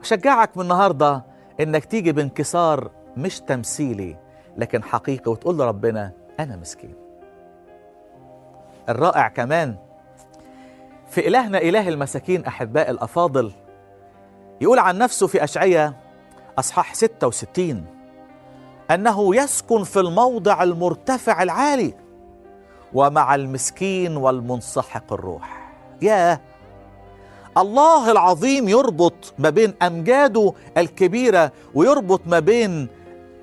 وشجعك 0.00 0.56
من 0.56 0.62
النهارده 0.62 1.24
إنك 1.60 1.84
تيجي 1.84 2.12
بانكسار 2.12 2.90
مش 3.16 3.40
تمثيلي 3.40 4.16
لكن 4.56 4.82
حقيقي 4.82 5.32
وتقول 5.32 5.58
لربنا 5.58 6.12
أنا 6.40 6.56
مسكين. 6.56 6.94
الرائع 8.88 9.28
كمان 9.28 9.76
في 11.10 11.28
إلهنا 11.28 11.58
إله 11.58 11.88
المساكين 11.88 12.44
أحباء 12.44 12.90
الأفاضل. 12.90 13.52
يقول 14.60 14.78
عن 14.78 14.98
نفسه 14.98 15.26
في 15.26 15.44
اشعياء 15.44 15.92
أصحاح 16.58 16.94
66 16.94 17.84
أنه 18.90 19.36
يسكن 19.36 19.84
في 19.84 20.00
الموضع 20.00 20.62
المرتفع 20.62 21.42
العالي 21.42 21.94
ومع 22.92 23.34
المسكين 23.34 24.16
والمنسحق 24.16 25.12
الروح. 25.12 25.72
ياه! 26.02 26.40
الله 27.58 28.10
العظيم 28.12 28.68
يربط 28.68 29.34
ما 29.38 29.50
بين 29.50 29.74
أمجاده 29.82 30.52
الكبيرة 30.76 31.52
ويربط 31.74 32.20
ما 32.26 32.38
بين 32.38 32.88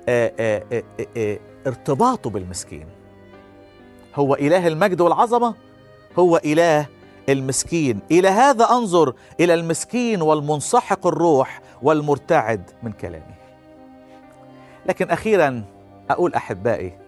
آآ 0.08 0.32
آآ 0.40 0.62
آآ 0.72 0.82
آآ 1.16 1.38
ارتباطه 1.66 2.30
بالمسكين. 2.30 2.86
هو 4.14 4.34
إله 4.34 4.66
المجد 4.66 5.00
والعظمة 5.00 5.54
هو 6.18 6.36
إله 6.44 6.86
المسكين. 7.28 8.00
إلى 8.10 8.28
هذا 8.28 8.64
أنظر 8.64 9.14
إلى 9.40 9.54
المسكين 9.54 10.22
والمنسحق 10.22 11.06
الروح 11.06 11.60
والمرتعد 11.82 12.70
من 12.82 12.92
كلامه. 12.92 13.34
لكن 14.86 15.10
أخيرا 15.10 15.64
أقول 16.10 16.34
أحبائي 16.34 16.98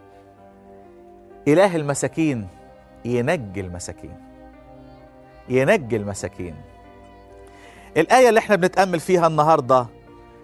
إله 1.48 1.76
المساكين 1.76 2.48
ينجي 3.04 3.60
المساكين. 3.60 4.14
ينجي 5.48 5.96
المساكين. 5.96 6.54
الآية 7.96 8.28
اللي 8.28 8.40
إحنا 8.40 8.56
بنتأمل 8.56 9.00
فيها 9.00 9.26
النهاردة 9.26 9.86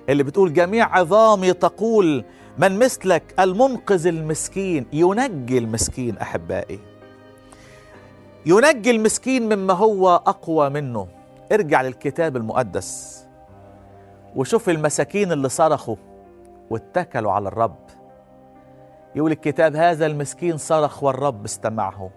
اللي 0.09 0.23
بتقول 0.23 0.53
جميع 0.53 0.99
عظامي 0.99 1.53
تقول 1.53 2.25
من 2.59 2.79
مثلك 2.79 3.35
المنقذ 3.41 4.07
المسكين 4.07 4.87
ينجي 4.93 5.59
المسكين 5.59 6.19
أحبائي. 6.19 6.79
ينجي 8.47 8.91
المسكين 8.91 9.49
مما 9.55 9.75
هو 9.75 10.09
أقوى 10.09 10.71
منه. 10.71 11.07
ارجع 11.53 11.83
للكتاب 11.83 12.37
المقدس 12.37 13.23
وشوف 14.37 14.69
المساكين 14.69 15.33
اللي 15.33 15.49
صرخوا 15.49 15.97
واتكلوا 16.71 17.33
على 17.33 17.49
الرب. 17.49 17.77
يقول 19.15 19.33
الكتاب 19.33 19.77
هذا 19.77 20.07
المسكين 20.07 20.57
صرخ 20.57 21.03
والرب 21.03 21.45
استمعه. 21.45 22.11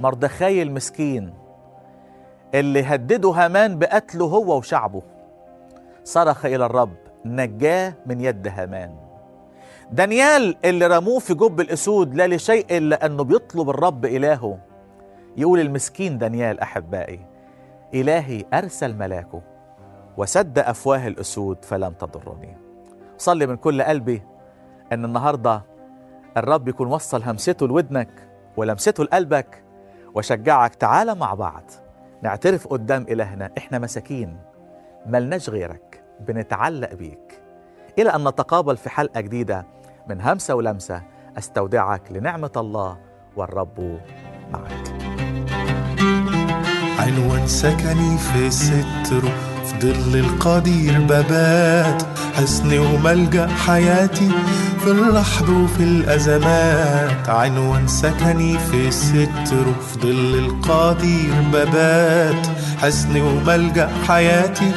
مردخاي 0.00 0.62
المسكين 0.62 1.34
اللي 2.54 2.82
هدده 2.82 3.28
هامان 3.28 3.78
بقتله 3.78 4.24
هو 4.24 4.58
وشعبه. 4.58 5.02
صرخ 6.04 6.46
إلى 6.46 6.66
الرب 6.66 6.96
نجاه 7.24 7.94
من 8.06 8.20
يد 8.20 8.48
هامان. 8.48 8.96
دانيال 9.92 10.56
اللي 10.64 10.86
رموه 10.86 11.18
في 11.18 11.34
جب 11.34 11.60
الأسود 11.60 12.14
لا 12.14 12.26
لشيء 12.26 12.66
إلا 12.78 13.06
أنه 13.06 13.24
بيطلب 13.24 13.70
الرب 13.70 14.04
إلهه. 14.04 14.58
يقول 15.36 15.60
المسكين 15.60 16.18
دانيال 16.18 16.60
أحبائي 16.60 17.26
إلهي 17.94 18.44
أرسل 18.54 18.96
ملاكه 18.96 19.42
وسد 20.16 20.58
أفواه 20.58 21.08
الأسود 21.08 21.64
فلم 21.64 21.92
تضرني. 21.92 22.56
صلي 23.18 23.46
من 23.46 23.56
كل 23.56 23.82
قلبي 23.82 24.22
أن 24.92 25.04
النهاردة 25.04 25.62
الرب 26.36 26.68
يكون 26.68 26.86
وصل 26.86 27.22
همسته 27.22 27.68
لودنك 27.68 28.28
ولمسته 28.56 29.04
لقلبك 29.04 29.64
وشجعك 30.14 30.74
تعالى 30.74 31.14
مع 31.14 31.34
بعض. 31.34 31.64
نعترف 32.22 32.66
قدام 32.66 33.02
إلهنا 33.02 33.50
إحنا 33.58 33.78
مساكين 33.78 34.36
ملناش 35.06 35.50
غيرك 35.50 36.04
بنتعلق 36.20 36.94
بيك. 36.94 37.42
إلى 37.98 38.10
أن 38.10 38.28
نتقابل 38.28 38.76
في 38.76 38.90
حلقة 38.90 39.20
جديدة 39.20 39.66
من 40.08 40.20
همسة 40.20 40.54
ولمسة 40.54 41.02
أستودعك 41.38 42.12
لنعمة 42.12 42.52
الله 42.56 42.98
والرب 43.36 44.00
معك. 44.52 45.11
عنوان 47.12 47.46
سكني 47.46 48.18
في 48.18 48.50
ستره 48.50 49.32
في 49.66 49.74
ظل 49.80 50.18
القدير 50.18 51.00
ببات 51.00 52.02
حصن 52.34 52.78
وملجأ 52.78 53.48
حياتي 53.66 54.30
في 54.84 54.90
اللحظ 54.90 55.50
وفي 55.50 55.82
الأزمات. 55.82 57.28
عنوان 57.28 57.88
سكني 57.88 58.58
في 58.58 58.90
ستره 58.90 59.74
في 59.92 59.98
ظل 60.02 60.38
القدير 60.38 61.34
ببات 61.52 62.46
حصن 62.78 63.20
وملجأ 63.20 63.90
حياتي 64.08 64.72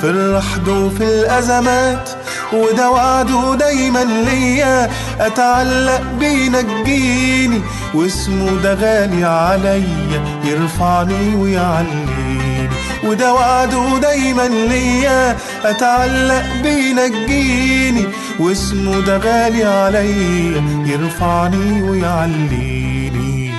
في 0.00 0.04
اللحظ 0.04 0.68
وفي 0.68 1.04
الأزمات. 1.04 2.10
وده 2.52 2.90
وعده 2.90 3.54
دايما 3.54 4.04
ليا. 4.04 4.90
أتعلق 5.20 6.02
بينجيني 6.18 7.60
واسمه 7.94 8.62
ده 8.62 8.74
غالي 8.74 9.24
عليا. 9.24 10.40
يرفعني 10.44 11.34
ويعليني. 11.34 12.68
وده 13.04 13.34
وعده 13.34 13.98
دايما 13.98 14.48
ليا. 14.48 15.36
أتعلق 15.64 16.44
بينجيني 16.62 18.04
واسمه 18.40 19.00
ده 19.00 19.16
غالي 19.16 19.64
عليا. 19.64 20.62
يرفعني 20.86 21.82
ويعليني. 21.82 23.50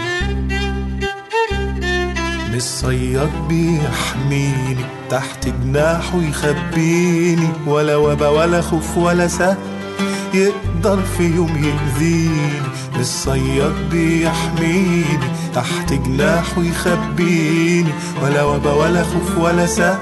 مش 2.56 2.62
صياد 2.62 3.32
بيحميني. 3.50 5.01
تحت 5.12 5.48
جناحه 5.48 6.22
يخبيني 6.22 7.50
ولا 7.68 7.96
وبا 7.96 8.28
ولا 8.28 8.62
خوف 8.62 8.98
ولا 8.98 9.28
سهل 9.28 9.58
يقدر 10.34 11.00
في 11.18 11.24
يوم 11.24 11.50
يأذيني. 11.50 12.52
مش 13.00 13.06
صياد 13.06 13.90
بيحميني 13.92 15.20
تحت 15.56 15.94
جناحه 15.94 16.62
يخبيني 16.62 17.92
ولا 18.24 18.44
وبا 18.44 18.74
ولا 18.74 19.04
خوف 19.04 19.38
ولا 19.38 19.66
سهل 19.66 19.98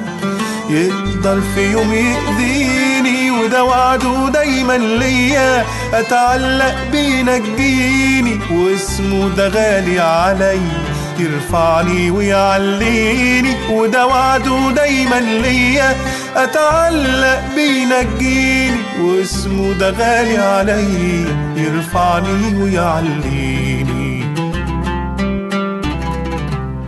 يقدر 0.70 1.42
في 1.56 1.72
يوم 1.72 1.94
يأذيني. 1.94 3.32
وده 3.32 3.64
وعده 3.64 4.30
دايما 4.30 4.78
ليا 4.78 5.66
أتعلق 5.94 6.76
بينجيني 6.92 8.40
واسمه 8.52 9.30
ده 9.30 9.48
غالي 9.48 10.00
عليا. 10.00 10.99
يرفعني 11.20 12.12
ويعليني 12.12 13.56
وده 13.72 14.08
وعده 14.08 14.72
دايما 14.72 15.20
ليا. 15.20 15.96
أتعلق 16.36 17.42
بينجيني 17.56 18.78
واسمه 19.02 19.74
ده 19.74 19.90
غالي 19.90 20.38
عليا 20.38 21.26
يرفعني 21.56 22.56
ويعليني 22.64 24.20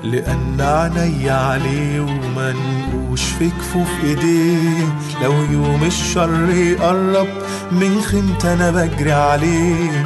لأن 0.04 0.58
عيني 0.60 1.30
عليه 1.30 2.00
ومنقوش 2.00 3.22
في 3.40 3.50
كفوف 3.50 3.88
ايديه 4.04 4.86
لو 5.24 5.34
يوم 5.52 5.84
الشر 5.88 6.50
يقرب 6.50 7.28
من 7.72 8.02
خنت 8.02 8.46
أنا 8.46 8.72
بجري 8.72 9.12
عليه. 9.12 10.06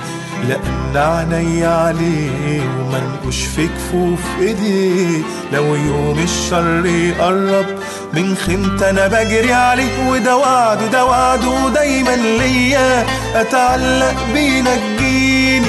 لأن 0.49 0.97
عيني 0.97 1.65
عليه 1.65 2.61
ومنقوش 2.79 3.41
في 3.55 3.67
كفوف 3.67 4.19
ايديه 4.39 5.21
لو 5.53 5.75
يوم 5.75 6.19
الشر 6.23 6.85
يقرب 6.85 7.65
من 8.13 8.35
خنت 8.35 8.83
أنا 8.83 9.07
بجري 9.07 9.53
عليه 9.53 10.09
وده 10.09 10.37
وعده 10.37 10.87
ده 10.87 11.05
وعده 11.05 11.69
دايما 11.75 12.15
ليا. 12.15 13.05
أتعلق 13.35 14.15
بينجيني 14.33 15.67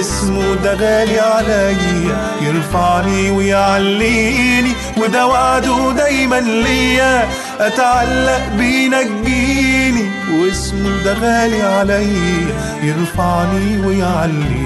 اسمه 0.00 0.54
ده 0.64 0.74
غالي 0.74 1.20
عليا. 1.20 2.16
يرفعني 2.42 3.30
ويعليني 3.30 4.72
وده 4.96 5.26
وعده 5.26 5.92
دايما 5.92 6.40
ليا. 6.40 7.28
أتعلق 7.60 8.42
بينجيني 8.58 9.75
واسمه 10.46 11.02
ده 11.04 11.12
غالي 11.14 11.62
علي 11.62 12.16
يرفعني 12.82 13.78
ويعليني 13.86 14.65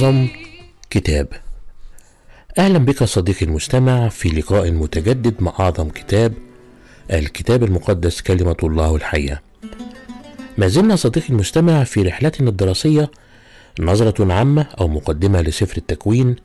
أعظم 0.00 0.28
كتاب. 0.90 1.28
أهلا 2.58 2.78
بك 2.78 3.04
صديقي 3.04 3.46
المستمع 3.46 4.08
في 4.08 4.28
لقاء 4.28 4.70
متجدد 4.70 5.34
مع 5.42 5.52
أعظم 5.60 5.88
كتاب 5.88 6.32
الكتاب 7.12 7.64
المقدس 7.64 8.20
كلمة 8.20 8.56
الله 8.62 8.96
الحية. 8.96 9.42
ما 10.58 10.68
زلنا 10.68 10.96
صديقي 10.96 11.28
المستمع 11.28 11.84
في 11.84 12.02
رحلتنا 12.02 12.50
الدراسية 12.50 13.10
نظرة 13.80 14.32
عامة 14.32 14.66
أو 14.80 14.88
مقدمة 14.88 15.40
لسفر 15.40 15.76
التكوين. 15.76 16.36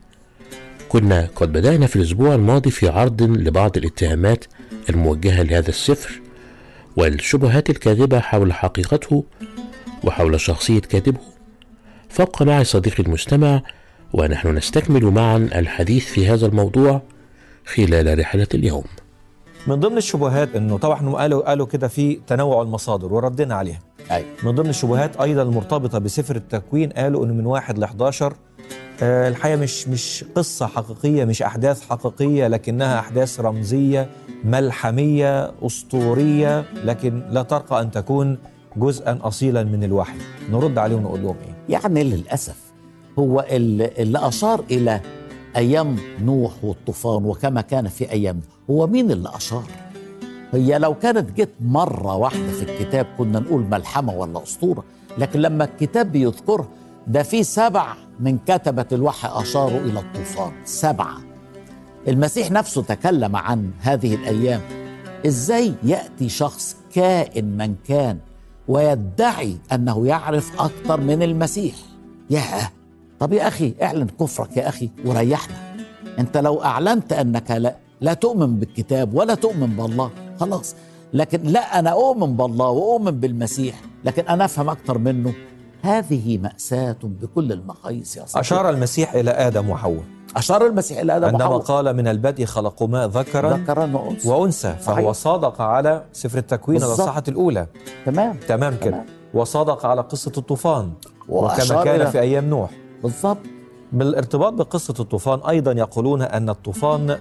كنا 0.89 1.29
قد 1.35 1.53
بدأنا 1.53 1.87
في 1.87 1.95
الأسبوع 1.95 2.35
الماضي 2.35 2.71
في 2.71 2.89
عرض 2.89 3.23
لبعض 3.23 3.77
الاتهامات 3.77 4.45
الموجهة 4.89 5.43
لهذا 5.43 5.69
السفر 5.69 6.21
والشبهات 6.97 7.69
الكاذبة 7.69 8.19
حول 8.19 8.53
حقيقته 8.53 9.23
وحول 10.03 10.39
شخصية 10.39 10.79
كاتبه. 10.79 11.34
فابقى 12.15 12.45
معي 12.45 12.63
صديقي 12.63 13.03
المستمع 13.03 13.61
ونحن 14.13 14.57
نستكمل 14.57 15.05
معا 15.05 15.37
الحديث 15.37 16.05
في 16.05 16.27
هذا 16.27 16.45
الموضوع 16.47 17.01
خلال 17.65 18.19
رحلة 18.19 18.47
اليوم 18.53 18.83
من 19.67 19.79
ضمن 19.79 19.97
الشبهات 19.97 20.55
إنه 20.55 20.77
طبعا 20.77 21.09
قالوا 21.09 21.49
قالوا 21.49 21.65
كده 21.65 21.87
في 21.87 22.19
تنوع 22.27 22.61
المصادر 22.61 23.13
وردنا 23.13 23.55
عليها 23.55 23.79
أيوة. 24.11 24.27
من 24.43 24.51
ضمن 24.51 24.69
الشبهات 24.69 25.17
أيضا 25.17 25.41
المرتبطة 25.41 25.99
بسفر 25.99 26.35
التكوين 26.35 26.89
قالوا 26.89 27.25
إنه 27.25 27.33
من 27.33 27.45
واحد 27.45 27.77
ل 27.77 27.83
11 27.83 28.33
آه، 29.01 29.29
الحقيقة 29.29 29.57
مش 29.57 29.87
مش 29.87 30.25
قصة 30.35 30.67
حقيقية 30.67 31.25
مش 31.25 31.41
أحداث 31.41 31.89
حقيقية 31.89 32.47
لكنها 32.47 32.99
أحداث 32.99 33.39
رمزية 33.39 34.09
ملحمية 34.43 35.51
أسطورية 35.61 36.65
لكن 36.83 37.21
لا 37.29 37.41
ترقى 37.41 37.81
أن 37.81 37.91
تكون 37.91 38.37
جزءا 38.77 39.19
اصيلا 39.21 39.63
من 39.63 39.83
الوحي. 39.83 40.17
نرد 40.51 40.77
عليهم 40.77 40.99
ونقول 41.05 41.23
لهم 41.23 41.35
إيه؟ 41.47 41.55
يعني 41.69 42.03
للأسف 42.03 42.55
هو 43.19 43.45
اللي 43.51 44.27
أشار 44.27 44.63
إلى 44.71 45.01
أيام 45.55 45.95
نوح 46.21 46.51
والطوفان 46.63 47.25
وكما 47.25 47.61
كان 47.61 47.87
في 47.87 48.11
أيام 48.11 48.41
هو 48.69 48.87
مين 48.87 49.11
اللي 49.11 49.29
أشار؟ 49.35 49.63
هي 50.53 50.79
لو 50.79 50.93
كانت 50.95 51.37
جت 51.41 51.49
مرة 51.61 52.15
واحدة 52.15 52.51
في 52.51 52.63
الكتاب 52.63 53.05
كنا 53.17 53.39
نقول 53.39 53.61
ملحمة 53.71 54.13
ولا 54.13 54.43
أسطورة 54.43 54.83
لكن 55.17 55.39
لما 55.39 55.63
الكتاب 55.63 56.11
بيذكرها 56.11 56.67
ده 57.07 57.23
في 57.23 57.43
سبع 57.43 57.93
من 58.19 58.37
كتبة 58.47 58.85
الوحي 58.91 59.41
أشاروا 59.41 59.79
إلى 59.79 59.99
الطوفان. 59.99 60.51
سبعة. 60.65 61.17
المسيح 62.07 62.51
نفسه 62.51 62.81
تكلم 62.81 63.35
عن 63.35 63.71
هذه 63.79 64.15
الأيام. 64.15 64.61
إزاي 65.27 65.73
يأتي 65.83 66.29
شخص 66.29 66.75
كائن 66.93 67.57
من 67.57 67.75
كان 67.87 68.17
ويدعي 68.67 69.57
أنه 69.73 70.07
يعرف 70.07 70.61
أكثر 70.61 71.01
من 71.01 71.23
المسيح. 71.23 71.75
ياه! 72.29 72.71
طب 73.19 73.33
يا 73.33 73.47
أخي 73.47 73.73
اعلن 73.81 74.07
كفرك 74.19 74.57
يا 74.57 74.69
أخي 74.69 74.89
وريحنا. 75.05 75.55
أنت 76.19 76.37
لو 76.37 76.63
أعلنت 76.63 77.13
أنك 77.13 77.51
لا, 77.51 77.75
لا 78.01 78.13
تؤمن 78.13 78.55
بالكتاب 78.55 79.13
ولا 79.13 79.35
تؤمن 79.35 79.67
بالله 79.67 80.11
خلاص. 80.39 80.75
لكن 81.13 81.43
لا 81.43 81.79
أنا 81.79 81.89
أؤمن 81.89 82.37
بالله 82.37 82.69
وأؤمن 82.69 83.11
بالمسيح 83.11 83.81
لكن 84.05 84.23
أنا 84.27 84.45
أفهم 84.45 84.69
أكثر 84.69 84.97
منه. 84.97 85.33
هذه 85.81 86.37
مأساة 86.37 86.95
بكل 87.03 87.51
المقاييس 87.51 88.17
يا 88.17 88.25
صديقي. 88.25 88.39
أشار 88.41 88.69
المسيح 88.69 89.13
إلى 89.13 89.31
آدم 89.31 89.69
وحواء. 89.69 90.03
أشار 90.35 90.65
المسيح 90.65 90.99
إلى 90.99 91.17
آدم 91.17 91.25
عندما 91.25 91.45
وحواء 91.45 91.61
قال 91.61 91.95
من 91.95 92.07
البدء 92.07 92.45
خلقهما 92.45 93.07
ذكرا 93.07 93.57
ذكرا 93.57 93.85
وأنثى. 93.95 94.29
وأنثى 94.29 94.73
فهو 94.73 94.95
صحيح. 94.95 95.11
صادق 95.11 95.61
على 95.61 96.03
سفر 96.13 96.37
التكوين. 96.37 96.77
الاصحاحه 96.83 97.23
الأولى. 97.27 97.67
تمام. 98.05 98.37
تمام 98.47 98.75
كده. 98.77 98.91
تمام. 98.91 99.05
وصادق 99.33 99.85
على 99.85 100.01
قصة 100.01 100.31
الطوفان 100.37 100.91
وكما 101.29 101.83
كان 101.83 102.05
إلى- 102.05 102.09
في 102.09 102.19
أيام 102.19 102.45
نوح. 102.49 102.69
بالضبط 103.03 103.37
بالارتباط 103.91 104.53
بقصة 104.53 104.93
الطوفان 104.99 105.39
أيضا 105.49 105.71
يقولون 105.71 106.21
أن 106.21 106.49
الطوفان 106.49 107.17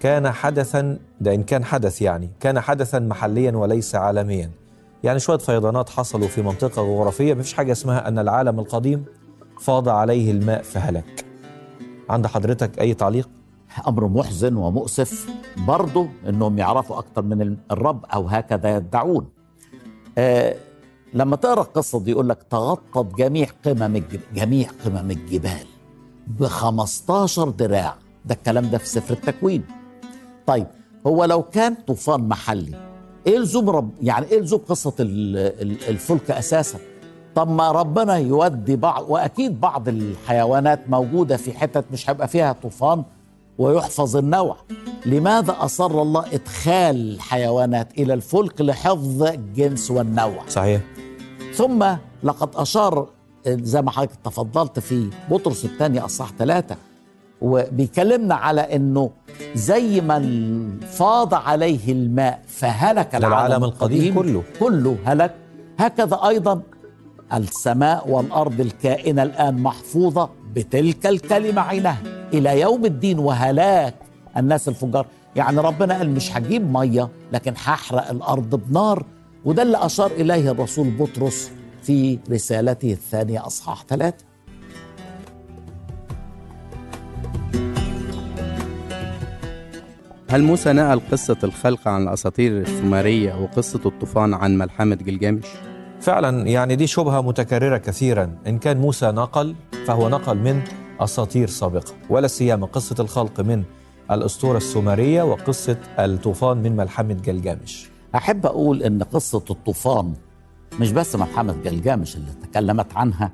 كان 0.00 0.30
حدثا 0.30 0.98
ده 1.20 1.34
إن 1.34 1.42
كان 1.42 1.64
حدث 1.64 2.02
يعني 2.02 2.30
كان 2.40 2.60
حدثا 2.60 2.98
محليا 2.98 3.52
وليس 3.52 3.94
عالميا. 3.94 4.50
يعني 5.04 5.18
شوية 5.20 5.38
فيضانات 5.38 5.88
حصلوا 5.90 6.28
في 6.28 6.42
منطقة 6.42 6.82
جغرافية 6.82 7.34
مفيش 7.34 7.52
حاجة 7.54 7.72
اسمها 7.72 8.08
أن 8.08 8.18
العالم 8.18 8.58
القديم 8.60 9.04
فاض 9.60 9.88
عليه 9.88 10.30
الماء 10.30 10.62
فهلك. 10.62 11.24
عند 12.10 12.26
حضرتك 12.26 12.80
أي 12.80 12.94
تعليق؟ 12.94 13.28
أمر 13.88 14.08
محزن 14.08 14.56
ومؤسف. 14.56 15.28
برضه 15.56 16.08
إنهم 16.28 16.58
يعرفوا 16.58 16.98
أكثر 16.98 17.22
من 17.22 17.56
الرب 17.70 18.04
أو 18.04 18.26
هكذا 18.26 18.76
يدعون. 18.76 19.26
آه 20.18 20.54
لما 21.14 21.36
تقرأ 21.36 21.62
القصة 21.62 22.00
دي 22.00 22.10
يقول 22.10 22.28
لك 22.28 22.42
تغطت 22.50 23.14
جميع 23.16 23.46
قمم 23.64 24.02
جميع 24.34 24.68
قمم 24.84 25.10
الجبال 25.10 25.66
ب 26.26 26.44
15 26.44 27.48
دراع. 27.48 27.94
ده 28.24 28.34
الكلام 28.34 28.70
ده 28.70 28.78
في 28.78 28.88
سفر 28.88 29.14
التكوين. 29.14 29.64
طيب 30.46 30.66
هو 31.06 31.24
لو 31.24 31.42
كان 31.42 31.74
طوفان 31.86 32.28
محلي 32.28 32.88
إيه 33.26 33.38
لزوم 33.38 33.70
رب 33.70 33.90
يعني 34.02 34.26
إيه 34.26 34.40
لزوم 34.40 34.60
قصة 34.68 34.94
ال- 35.00 35.36
ال- 35.36 35.88
الفلك 35.88 36.30
أساسا؟ 36.30 36.78
طب 37.38 37.50
ما 37.50 37.70
ربنا 37.72 38.16
يودي 38.16 38.76
بعض 38.76 39.04
وأكيد 39.08 39.60
بعض 39.60 39.88
الحيوانات 39.88 40.80
موجودة 40.90 41.36
في 41.36 41.58
حتت 41.58 41.84
مش 41.92 42.10
هيبقى 42.10 42.28
فيها 42.28 42.52
طوفان 42.52 43.02
ويحفظ 43.58 44.16
النوع. 44.16 44.56
لماذا 45.06 45.56
أصر 45.60 46.02
الله 46.02 46.24
إدخال 46.32 47.14
الحيوانات 47.14 47.98
إلى 47.98 48.14
الفلك 48.14 48.60
لحفظ 48.60 49.22
الجنس 49.22 49.90
والنوع؟ 49.90 50.42
صحيح. 50.48 50.80
ثم 51.54 51.84
لقد 52.22 52.48
أشار 52.56 53.08
زي 53.46 53.82
ما 53.82 53.90
حضرتك 53.90 54.16
تفضلت 54.24 54.78
في 54.78 55.10
بطرس 55.30 55.64
الثاني 55.64 56.00
أصحاح 56.00 56.32
ثلاثة 56.38 56.76
وبيكلمنا 57.40 58.34
على 58.34 58.60
إنه 58.60 59.10
زي 59.54 60.00
ما 60.00 60.18
فاض 60.90 61.34
عليه 61.34 61.92
الماء 61.92 62.42
فهلك 62.48 63.14
العالم, 63.14 63.34
العالم 63.46 63.64
القديم 63.64 64.14
كله. 64.14 64.42
كله 64.60 64.96
هلك. 65.04 65.34
هكذا 65.78 66.20
أيضا 66.28 66.60
السماء 67.34 68.08
والأرض 68.08 68.60
الكائنة 68.60 69.22
الآن 69.22 69.62
محفوظة 69.62 70.30
بتلك 70.54 71.06
الكلمة 71.06 71.60
عينها 71.62 71.98
إلى 72.34 72.60
يوم 72.60 72.84
الدين 72.84 73.18
وهلاك 73.18 73.94
الناس 74.36 74.68
الفجار. 74.68 75.06
يعني 75.36 75.60
ربنا 75.60 75.98
قال 75.98 76.10
مش 76.10 76.36
هجيب 76.36 76.72
مية 76.72 77.08
لكن 77.32 77.52
هحرق 77.56 78.10
الأرض 78.10 78.54
بنار. 78.54 79.06
وده 79.44 79.62
اللي 79.62 79.76
أشار 79.86 80.10
إليه 80.10 80.50
الرسول 80.50 80.90
بطرس 80.90 81.50
في 81.82 82.18
رسالته 82.30 82.92
الثانية 82.92 83.46
أصحاح 83.46 83.84
ثلاثة. 83.88 84.24
هل 90.30 90.42
موسى 90.42 90.72
نقل 90.72 91.00
قصة 91.12 91.36
الخلق 91.44 91.88
عن 91.88 92.02
الأساطير 92.02 92.60
السومرية 92.60 93.34
وقصة 93.34 93.80
الطوفان 93.86 94.34
عن 94.34 94.58
ملحمة 94.58 94.94
جلجامش؟ 94.94 95.46
فعلا 96.00 96.46
يعني 96.48 96.76
دي 96.76 96.86
شبهة 96.86 97.20
متكررة 97.20 97.76
كثيرا. 97.78 98.30
إن 98.46 98.58
كان 98.58 98.76
موسى 98.76 99.06
نقل 99.06 99.54
فهو 99.86 100.08
نقل 100.08 100.36
من 100.38 100.62
أساطير 101.00 101.48
سابقة 101.48 101.92
ولا 102.10 102.26
سيما 102.26 102.66
قصة 102.66 102.96
الخلق 103.00 103.40
من 103.40 103.62
الأسطورة 104.10 104.56
السومرية 104.56 105.22
وقصة 105.22 105.76
الطوفان 105.98 106.56
من 106.56 106.76
ملحمة 106.76 107.14
جلجامش. 107.14 107.88
أحب 108.14 108.46
أقول 108.46 108.82
إن 108.82 109.02
قصة 109.02 109.44
الطوفان 109.50 110.12
مش 110.80 110.92
بس 110.92 111.16
ملحمة 111.16 111.54
جلجامش 111.64 112.16
اللي 112.16 112.30
تكلمت 112.42 112.96
عنها 112.96 113.32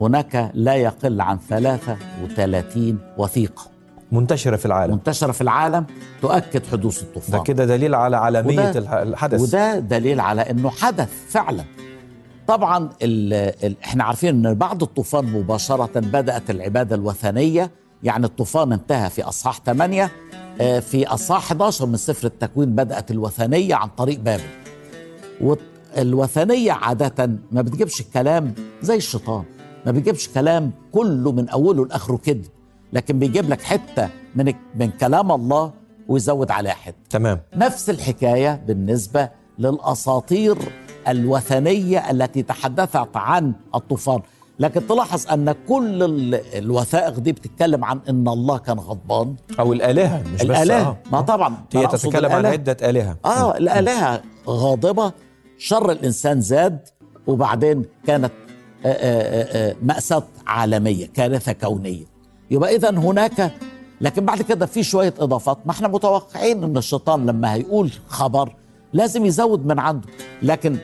هناك 0.00 0.50
لا 0.54 0.74
يقل 0.74 1.20
عن 1.20 1.38
33 1.48 2.98
وثيقة 3.18 3.62
منتشرة 4.12 4.56
في 4.56 4.66
العالم. 4.66 4.94
منتشرة 4.94 5.32
في 5.32 5.40
العالم 5.40 5.86
تؤكد 6.22 6.66
حدوث 6.72 7.02
الطوفان. 7.02 7.38
ده 7.38 7.44
كده 7.44 7.64
دليل 7.64 7.94
على 7.94 8.16
عالمية 8.16 8.58
وده- 8.68 8.78
الح- 8.78 8.92
الحدث. 8.92 9.40
وده 9.40 9.78
دليل 9.78 10.20
على 10.20 10.40
إنه 10.50 10.70
حدث 10.70 11.10
فعلا. 11.28 11.64
طبعا 12.48 12.90
ال 13.02 13.32
ال 13.64 13.76
إحنا 13.84 14.04
عارفين 14.04 14.46
إن 14.46 14.54
بعد 14.54 14.82
الطوفان 14.82 15.24
مباشرة 15.24 16.00
بدأت 16.00 16.50
العبادة 16.50 16.96
الوثنية. 16.96 17.70
يعني 18.02 18.26
الطوفان 18.26 18.72
انتهى 18.72 19.10
في 19.10 19.22
أصحاح 19.22 19.60
8 19.66 20.10
آه، 20.60 20.80
في 20.80 21.06
أصحاح 21.06 21.38
11 21.38 21.86
من 21.86 21.96
سفر 21.96 22.26
التكوين 22.26 22.74
بدأت 22.74 23.10
الوثنية 23.10 23.74
عن 23.74 23.88
طريق 23.88 24.20
بابل. 24.20 24.42
والوثنيه 25.40 26.72
عادة 26.72 27.30
ما 27.52 27.62
بتجيبش 27.62 28.00
الكلام 28.00 28.54
زي 28.82 28.96
الشيطان. 28.96 29.44
ما 29.86 29.92
بيجيبش 29.92 30.28
كلام 30.28 30.70
كله 30.92 31.32
من 31.32 31.48
أوله 31.48 31.86
لآخره 31.86 32.16
كده. 32.16 32.42
لكن 32.92 33.18
بيجيب 33.18 33.50
لك 33.50 33.62
حتة 33.62 34.08
من 34.34 34.54
من 34.74 34.90
كلام 34.90 35.32
الله 35.32 35.72
ويزود 36.08 36.50
عليها 36.50 36.74
حتة. 36.74 36.96
تمام. 37.10 37.40
نفس 37.56 37.90
الحكاية 37.90 38.62
بالنسبة 38.66 39.28
للأساطير 39.58 40.56
الوثنية 41.08 42.10
التي 42.10 42.42
تحدثت 42.42 43.16
عن 43.16 43.52
الطوفان. 43.74 44.20
لكن 44.58 44.86
تلاحظ 44.86 45.26
أن 45.32 45.54
كل 45.68 46.02
ال- 46.02 46.34
الوثائق 46.34 47.18
دي 47.18 47.32
بتتكلم 47.32 47.84
عن 47.84 48.00
إن 48.08 48.28
الله 48.28 48.58
كان 48.58 48.78
غضبان. 48.78 49.34
أو 49.60 49.72
الآلهة 49.72 50.22
مش 50.22 50.34
بس 50.34 50.42
الآلهة. 50.42 50.80
آه. 50.88 50.96
ما 51.12 51.20
طبعا 51.20 51.56
هي 51.74 51.86
تتكلم 51.86 52.32
عن 52.32 52.40
الآلهة. 52.40 52.50
عدة 52.52 52.76
آلهة. 52.90 53.16
آه 53.24 53.56
الآلهة 53.56 54.22
غاضبة 54.48 55.12
شر 55.58 55.90
الإنسان 55.92 56.40
زاد 56.40 56.78
وبعدين 57.26 57.84
كانت 58.06 58.32
آه، 58.86 58.88
آه، 58.88 59.70
آه، 59.70 59.76
مأساة 59.82 60.22
عالمية 60.46 61.06
كارثة 61.06 61.52
كونية. 61.52 62.04
يبقى 62.50 62.76
اذا 62.76 62.90
هناك 62.90 63.52
لكن 64.00 64.24
بعد 64.24 64.42
كده 64.42 64.66
في 64.66 64.82
شوية 64.82 65.14
إضافات. 65.18 65.58
ما 65.64 65.70
إحنا 65.72 65.88
متوقعين 65.88 66.64
إن 66.64 66.76
الشيطان 66.76 67.26
لما 67.26 67.54
هيقول 67.54 67.90
خبر 68.08 68.54
لازم 68.92 69.24
يزود 69.26 69.66
من 69.66 69.78
عنده. 69.78 70.08
لكن 70.42 70.76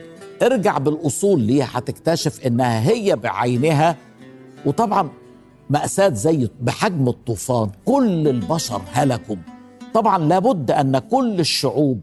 ارجع 0.43 0.77
بالأصول 0.77 1.41
ليها 1.41 1.67
هتكتشف 1.71 2.45
إنها 2.47 2.89
هي 2.89 3.15
بعينها. 3.15 3.95
وطبعا 4.65 5.09
مأساة 5.69 6.09
زي 6.09 6.49
بحجم 6.61 7.07
الطوفان 7.07 7.69
كل 7.85 8.27
البشر 8.27 8.81
هلكوا. 8.93 9.35
طبعا 9.93 10.17
لابد 10.17 10.71
أن 10.71 10.99
كل 10.99 11.39
الشعوب 11.39 12.01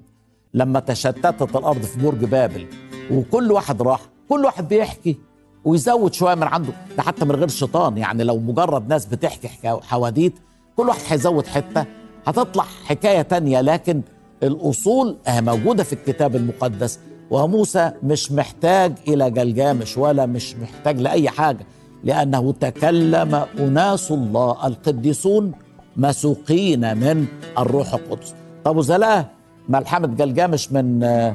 لما 0.55 0.81
تشتتت 0.81 1.57
الأرض 1.57 1.83
في 1.83 2.01
برج 2.03 2.25
بابل 2.25 2.67
وكل 3.13 3.53
واحد 3.53 3.83
راح 3.83 4.01
كل 4.29 4.45
واحد 4.45 4.69
بيحكي 4.69 5.17
ويزود 5.65 6.15
شوية 6.15 6.35
من 6.35 6.43
عنده 6.43 6.73
ده 6.97 7.03
حتى 7.03 7.25
من 7.25 7.33
غير 7.33 7.49
شيطان. 7.49 7.99
يعني 7.99 8.25
لو 8.25 8.39
مجرد 8.39 8.89
ناس 8.89 9.07
بتحكي 9.07 9.49
حواديت 9.65 10.35
كل 10.77 10.89
واحد 10.89 11.01
هيزود 11.09 11.47
حتة 11.47 11.85
هتطلع 12.27 12.65
حكاية 12.85 13.23
تانية. 13.23 13.61
لكن 13.61 14.03
الأصول 14.43 15.17
آه 15.27 15.41
موجودة 15.41 15.85
في 15.85 15.93
الكتاب 15.93 16.37
المقدس. 16.37 16.99
وموسى 17.31 17.93
مش 18.03 18.33
محتاج 18.33 18.93
إلى 19.09 19.31
جلجامش 19.31 19.99
ولا 19.99 20.27
مش 20.27 20.57
محتاج 20.57 21.01
لأي 21.01 21.29
حاجة 21.29 21.67
لأنه 22.05 22.53
تكلم 22.53 23.45
أناس 23.59 24.11
الله 24.11 24.67
القديسون 24.67 25.53
مسوقين 25.97 26.97
من 26.97 27.27
الروح 27.59 27.95
القدس. 27.95 28.35
طب 28.65 28.77
وزلاه 28.77 29.31
ملحمة 29.69 30.07
جلجامش 30.07 30.73
من 30.73 31.03
آه، 31.05 31.35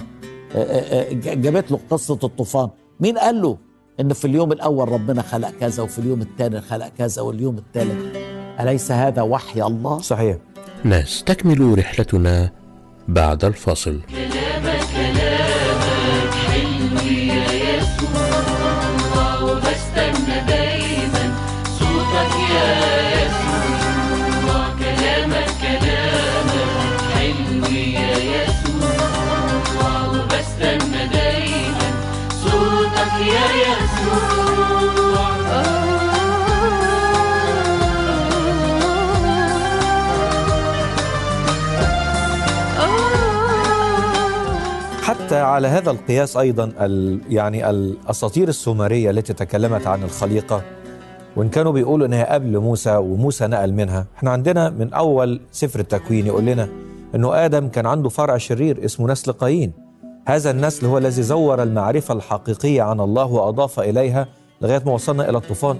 آه، 0.55 0.57
آه، 0.57 1.13
جابت 1.13 1.71
له 1.71 1.79
قصة 1.89 2.19
الطوفان. 2.23 2.69
مين 2.99 3.17
قال 3.17 3.41
له 3.41 3.57
إن 3.99 4.13
في 4.13 4.25
اليوم 4.25 4.51
الأول 4.51 4.89
ربنا 4.89 5.21
خلق 5.21 5.49
كذا 5.59 5.83
وفي 5.83 5.99
اليوم 5.99 6.21
الثاني 6.21 6.61
خلق 6.61 6.87
كذا 6.87 7.21
واليوم 7.21 7.57
الثالث؟ 7.57 8.17
أليس 8.59 8.91
هذا 8.91 9.21
وحي 9.21 9.61
الله؟ 9.61 9.99
صحيح. 9.99 10.37
نستكمل 10.85 11.77
رحلتنا 11.77 12.51
بعد 13.07 13.45
الفاصل. 13.45 13.99
حتى 45.25 45.39
على 45.39 45.67
هذا 45.67 45.91
القياس 45.91 46.37
أيضا 46.37 46.71
ال 46.79 47.21
يعني 47.29 47.69
الأساطير 47.69 48.47
السومرية 48.47 49.09
التي 49.09 49.33
تكلمت 49.33 49.87
عن 49.87 50.03
الخليقة 50.03 50.61
وإن 51.35 51.49
كانوا 51.49 51.71
بيقولوا 51.71 52.07
إنها 52.07 52.33
قبل 52.33 52.59
موسى 52.59 52.95
وموسى 52.95 53.47
نقل 53.47 53.73
منها 53.73 54.05
إحنا 54.17 54.31
عندنا 54.31 54.69
من 54.69 54.93
أول 54.93 55.41
سفر 55.51 55.79
التكوين 55.79 56.27
يقول 56.27 56.45
لنا 56.45 56.69
إنه 57.15 57.45
آدم 57.45 57.67
كان 57.67 57.85
عنده 57.85 58.09
فرع 58.09 58.37
شرير 58.37 58.85
اسمه 58.85 59.07
نسل 59.07 59.31
قايين. 59.31 59.71
هذا 60.27 60.51
النسل 60.51 60.85
هو 60.85 60.97
الذي 60.97 61.23
زور 61.23 61.63
المعرفة 61.63 62.13
الحقيقية 62.13 62.81
عن 62.81 62.99
الله 62.99 63.25
وأضاف 63.25 63.79
إليها 63.79 64.27
لغاية 64.61 64.81
ما 64.85 64.91
وصلنا 64.91 65.29
إلى 65.29 65.37
الطوفان 65.37 65.77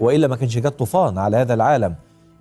وإلا 0.00 0.28
ما 0.28 0.36
كانش 0.36 0.58
جه 0.58 0.68
طوفان 0.68 1.18
على 1.18 1.36
هذا 1.36 1.54
العالم. 1.54 1.94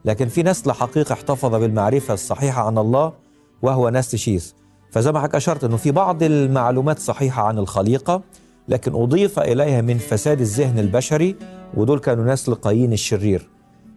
لكن 0.05 0.27
في 0.27 0.43
نسل 0.43 0.71
حقيقي 0.71 1.13
احتفظ 1.13 1.55
بالمعرفة 1.55 2.13
الصحيحة 2.13 2.67
عن 2.67 2.77
الله 2.77 3.13
وهو 3.62 3.89
نسل 3.89 4.17
شيث 4.17 4.51
فزي 4.95 5.12
ما 5.12 5.19
حضرتك 5.19 5.36
أشرت 5.36 5.63
أنه 5.63 5.77
في 5.77 5.91
بعض 5.91 6.23
المعلومات 6.23 6.99
صحيحة 6.99 7.43
عن 7.43 7.58
الخليقة 7.58 8.21
لكن 8.67 8.95
أضيف 8.95 9.39
إليها 9.39 9.81
من 9.81 9.97
فساد 9.97 10.41
الذهن 10.41 10.79
البشري 10.79 11.36
ودول 11.73 11.99
كانوا 11.99 12.34
نسل 12.34 12.55
قايين 12.55 12.93
الشرير. 12.93 13.49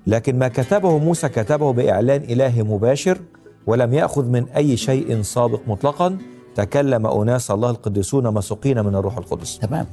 لكن 0.07 0.39
ما 0.39 0.49
كتبه 0.49 0.99
موسى 0.99 1.29
كتبه 1.29 1.73
بإعلان 1.73 2.23
الهي 2.23 2.63
مباشر 2.63 3.19
ولم 3.67 3.95
يأخذ 3.95 4.25
من 4.25 4.49
أي 4.49 4.77
شيء 4.77 5.23
سابق 5.23 5.61
مطلقا 5.67 6.19
تكلم 6.55 7.07
أناس 7.07 7.51
الله 7.51 7.71
القديسون 7.71 8.35
مسوقين 8.35 8.85
من 8.85 8.95
الروح 8.95 9.19
القدس. 9.19 9.59
تمام. 9.59 9.87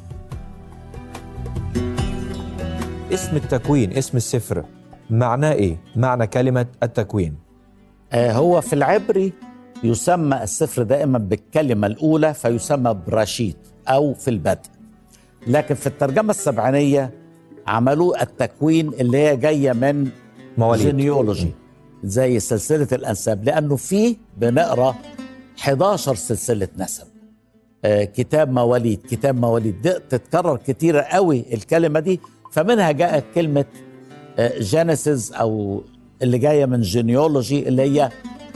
اسم 3.14 3.36
التكوين 3.36 3.94
اسم 3.94 4.18
السفر 4.18 4.66
معناه 5.10 5.52
إيه؟ 5.52 5.78
معنى 5.96 6.28
كلمة 6.28 6.66
التكوين. 6.84 7.36
آه، 8.14 8.32
هو 8.32 8.62
في 8.62 8.74
العبري 8.74 9.34
يسمى 9.86 10.44
السفر 10.44 10.84
دائما 10.84 11.18
بالكلمة 11.18 11.88
الأولى 11.88 12.34
فيسمى 12.34 12.96
בראשית 13.08 13.58
أو 13.88 14.14
في 14.14 14.28
البدء. 14.30 14.60
لكن 15.48 15.76
في 15.76 15.88
الترجمة 15.88 16.30
السبعينية 16.30 17.12
عملوا 17.68 18.24
التكوين 18.24 18.88
اللي 18.94 19.18
هي 19.18 19.38
جاية 19.38 19.74
من 19.74 20.08
مواليد. 20.58 20.86
genealogy 20.86 21.52
زي 22.04 22.40
سلسلة 22.40 22.88
الأنساب 22.92 23.44
لأنه 23.44 23.76
فيه 23.76 24.16
بنقرأ 24.38 24.96
11 25.60 26.16
سلسلة 26.16 26.68
نسب. 26.78 27.08
آه، 27.86 28.04
كتاب 28.04 28.52
مواليد 28.52 29.00
كتاب 29.10 29.40
مواليد. 29.40 29.82
دي 29.82 29.94
تتكرر 30.10 30.58
كتيرة 30.58 31.02
قوي 31.02 31.46
الكلمة 31.54 32.00
دي 32.00 32.20
فمنها 32.52 32.92
جاءت 32.92 33.24
كلمة 33.36 33.66
Genesis 34.60 35.32
أو 35.32 35.84
اللي 36.22 36.38
جاية 36.38 36.66
من 36.66 36.82
genealogy 36.82 37.68
اللي 37.68 37.82
هي 37.82 38.10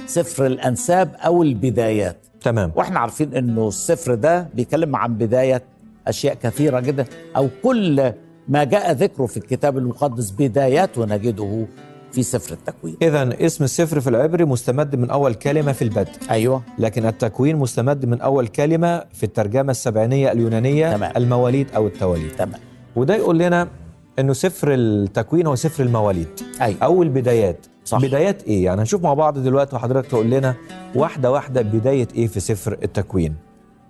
سفر 0.09 0.45
الأنساب 0.45 1.15
أو 1.25 1.43
البدايات. 1.43 2.17
تمام. 2.41 2.71
وإحنا 2.75 2.99
عارفين 2.99 3.33
إنه 3.35 3.67
السفر 3.67 4.15
ده 4.15 4.47
بيتكلم 4.53 4.95
عن 4.95 5.13
بداية 5.17 5.61
أشياء 6.07 6.33
كثيرة 6.33 6.79
جدا 6.79 7.05
أو 7.37 7.47
كل 7.63 8.11
ما 8.47 8.63
جاء 8.63 8.91
ذكره 8.91 9.25
في 9.25 9.37
الكتاب 9.37 9.77
المقدس 9.77 10.31
بداياته 10.31 11.05
نجده 11.05 11.65
في 12.11 12.23
سفر 12.23 12.53
التكوين. 12.53 12.95
اذا 13.01 13.45
اسم 13.45 13.63
السفر 13.63 13.99
في 13.99 14.09
العبري 14.09 14.45
مستمد 14.45 14.95
من 14.95 15.09
أول 15.09 15.33
كلمة 15.33 15.71
في 15.71 15.81
البدء. 15.81 16.11
أيوه. 16.31 16.61
لكن 16.79 17.05
التكوين 17.05 17.55
مستمد 17.55 18.05
من 18.05 18.21
أول 18.21 18.47
كلمة 18.47 19.03
في 19.13 19.23
الترجمة 19.23 19.71
السبعينية 19.71 20.31
اليونانية 20.31 20.95
تمام. 20.95 21.12
المواليد 21.17 21.67
أو 21.75 21.87
التواليد. 21.87 22.31
تمام. 22.35 22.60
وده 22.95 23.15
يقول 23.15 23.39
لنا 23.39 23.67
إنه 24.19 24.33
سفر 24.33 24.73
التكوين 24.73 25.47
هو 25.47 25.55
سفر 25.55 25.83
المواليد 25.83 26.27
أيوة. 26.62 26.77
أو 26.83 27.03
البدايات. 27.03 27.65
صح. 27.90 28.02
بدايات 28.02 28.44
إيه؟ 28.44 28.65
يعني 28.65 28.81
هنشوف 28.81 29.04
مع 29.04 29.13
بعض 29.13 29.40
دلوقتي 29.40 29.75
وحضرتك 29.75 30.10
تقول 30.10 30.29
لنا 30.29 30.56
واحدة 30.96 31.31
واحدة 31.31 31.62
بداية 31.62 32.08
إيه 32.15 32.27
في 32.27 32.40
سفر 32.40 32.77
التكوين. 32.83 33.35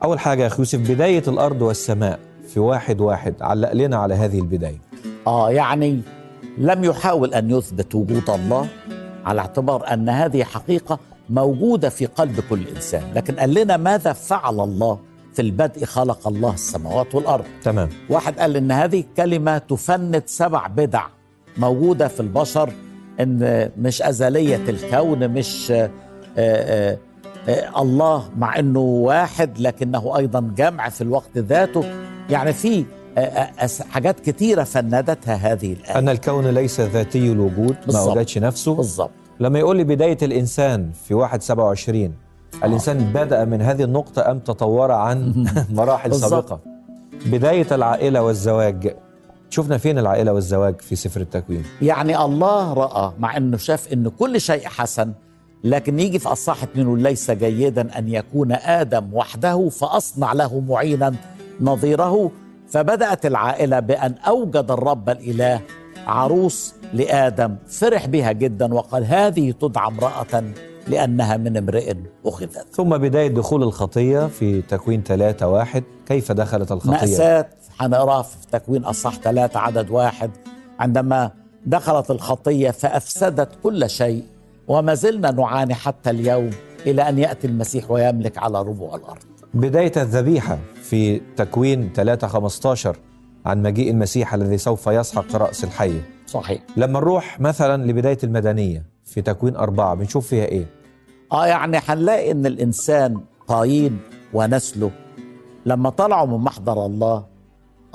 أول 0.04 0.20
حاجة 0.20 0.42
يا 0.42 0.48
أخي 0.48 0.60
يوسف 0.60 0.80
بداية 0.80 1.24
الأرض 1.28 1.62
والسماء 1.62 2.20
في 2.48 2.60
واحد 2.60 3.02
واحد 3.02 3.36
علق 3.42 3.74
لنا 3.74 3.98
على 3.98 4.14
هذه 4.14 4.40
البداية. 4.40 4.82
آه 5.28 5.52
يعني 5.52 6.02
لم 6.58 6.84
يحاول 6.84 7.34
أن 7.34 7.52
يثبت 7.52 7.96
وجود 7.96 8.30
الله 8.30 8.68
على 9.26 9.42
اعتبار 9.42 9.94
أن 9.94 10.10
هذه 10.10 10.44
حقيقة 10.44 11.00
موجودة 11.30 11.90
في 11.90 12.06
قلب 12.06 12.40
كل 12.50 12.68
إنسان. 12.76 13.04
لكن 13.16 13.36
قال 13.36 13.54
لنا 13.54 13.78
ماذا 13.78 14.14
فعل 14.14 14.60
الله 14.60 15.00
في 15.34 15.42
البدء 15.42 15.86
خلق 15.86 16.28
الله 16.28 16.54
السماوات 16.54 17.16
والأرض؟ 17.16 17.46
تمام. 17.64 17.90
واحد 18.10 18.40
قال 18.40 18.56
إن 18.56 18.72
هذه 18.72 19.00
الكلمة 19.00 19.58
تفند 19.58 20.24
سبع 20.26 20.68
بدع 20.68 21.04
موجودة 21.58 22.08
في 22.08 22.20
البشر 22.20 22.74
إن 23.20 23.70
مش 23.78 24.02
أزلية 24.02 24.70
الكون 24.70 25.28
مش 25.28 25.72
آه، 25.72 25.90
آه، 26.38 26.98
آه، 27.50 27.82
الله 27.82 28.30
مع 28.38 28.60
إنه 28.60 28.80
واحد 28.80 29.60
لكنه 29.60 30.18
أيضا 30.18 30.54
جمع 30.58 30.90
في 30.90 31.02
الوقت 31.02 31.38
ذاته. 31.38 31.84
يعني 32.30 32.54
في 32.54 32.86
حاجات 33.90 34.20
كتيرة 34.20 34.64
فندتها 34.64 35.36
هذه 35.36 35.74
الآية. 35.74 35.98
أن 36.00 36.10
الكون 36.10 36.48
ليس 36.48 36.82
ذاتي 36.82 37.32
الوجود 37.32 37.76
ما. 37.94 38.00
أوجدش 38.00 38.38
نفسه. 38.38 38.76
بالظبط 38.76 39.12
لما 39.40 39.60
يقول 39.60 39.78
لي 39.78 39.84
بداية 39.84 40.18
الإنسان 40.22 40.92
في 40.92 41.14
واحد 41.14 41.42
سبعة 41.42 41.66
وعشرين 41.66 42.14
الإنسان 42.64 42.98
بدأ 42.98 43.46
من 43.46 43.62
هذه 43.62 43.84
النقطة 43.84 44.32
أم 44.32 44.40
تطور 44.40 44.92
عن 44.92 45.46
مراحل 45.70 46.10
بالظبط. 46.10 46.30
سابقة؟ 46.50 46.60
بداية 47.26 47.68
العائلة 47.72 48.22
والزواج 48.22 48.96
شفنا 49.50 49.78
فين 49.78 50.00
العائلة 50.00 50.34
والزواج 50.34 50.82
في 50.82 50.96
سفر 50.96 51.22
التكوين؟ 51.22 51.64
يعني 51.82 52.22
الله 52.26 52.74
رأى 52.74 53.12
مع 53.20 53.38
أنه 53.38 53.58
شاف 53.58 53.94
أن 53.94 54.08
كل 54.08 54.42
شيء 54.42 54.68
حسن 54.68 55.14
لكن 55.64 56.00
يجي 56.00 56.20
في 56.20 56.30
أصحاح 56.30 56.64
اتنين 56.64 56.96
ليس 56.96 57.32
جيدا 57.32 57.98
أن 57.98 58.10
يكون 58.10 58.52
آدم 58.52 59.14
وحده 59.14 59.70
فأصنع 59.70 60.34
له 60.34 60.60
معينا 60.60 61.14
نظيره. 61.62 62.32
فبدأت 62.70 63.26
العائلة 63.26 63.80
بأن 63.80 64.16
أوجد 64.28 64.72
الرب 64.72 65.10
الإله 65.10 65.62
عروس 66.08 66.74
لآدم 66.94 67.56
فرح 67.68 68.06
بها 68.08 68.32
جدا 68.32 68.74
وقال 68.74 69.06
هذه 69.06 69.52
تدعى 69.52 69.88
امرأة 69.88 70.44
لأنها 70.88 71.38
من 71.38 71.58
امرئ 71.58 71.94
أخذت. 72.26 72.66
ثم 72.72 72.98
بداية 72.98 73.28
دخول 73.28 73.64
الخطية 73.64 74.28
في 74.28 74.62
تكوين 74.62 75.04
ثلاثة 75.04 75.48
واحد 75.48 75.84
كيف 76.06 76.32
دخلت 76.32 76.72
الخطية؟ 76.72 76.92
مأساة 76.92 77.50
هنقراها 77.80 78.22
في 78.22 78.38
تكوين 78.52 78.84
أصح 78.84 79.16
ثلاثة 79.16 79.60
عدد 79.60 79.90
واحد. 79.90 80.32
عندما 80.80 81.32
دخلت 81.66 82.12
الخطية 82.12 82.72
فأفسدت 82.72 83.50
كل 83.64 83.90
شيء 83.90 84.24
وما 84.68 84.94
زلنا 84.94 85.32
نعاني 85.32 85.74
حتى 85.74 86.10
اليوم 86.10 86.50
إلى 86.88 87.10
أن 87.10 87.20
يأتي 87.20 87.48
المسيح 87.48 87.92
ويملك 87.92 88.38
على 88.38 88.62
ربوع 88.62 88.96
الأرض. 88.96 89.24
بداية 89.54 89.92
الذبيحة 89.98 90.58
في 90.82 91.22
تكوين 91.38 91.92
3 91.96 92.28
15 92.28 92.98
عن 93.46 93.62
مجيء 93.64 93.92
المسيح 93.92 94.34
الذي 94.34 94.58
سوف 94.58 94.88
يسحق 94.88 95.36
رأس 95.36 95.64
الحية 95.64 96.02
صحيح. 96.28 96.62
لما 96.78 97.00
نروح 97.00 97.40
مثلا 97.40 97.86
لبداية 97.86 98.18
المدنية 98.24 98.86
في 99.06 99.22
تكوين 99.22 99.56
أربعة 99.56 99.96
بنشوف 99.96 100.28
فيها 100.28 100.46
إيه؟ 100.46 100.66
آه 101.32 101.46
يعني 101.48 101.80
هنلاقي 101.88 102.32
إن 102.32 102.46
الإنسان 102.46 103.22
قايين 103.48 104.00
ونسله. 104.34 104.92
لما 105.66 105.90
طلعوا 105.90 106.28
من 106.28 106.38
محضر 106.44 106.86
الله 106.86 107.26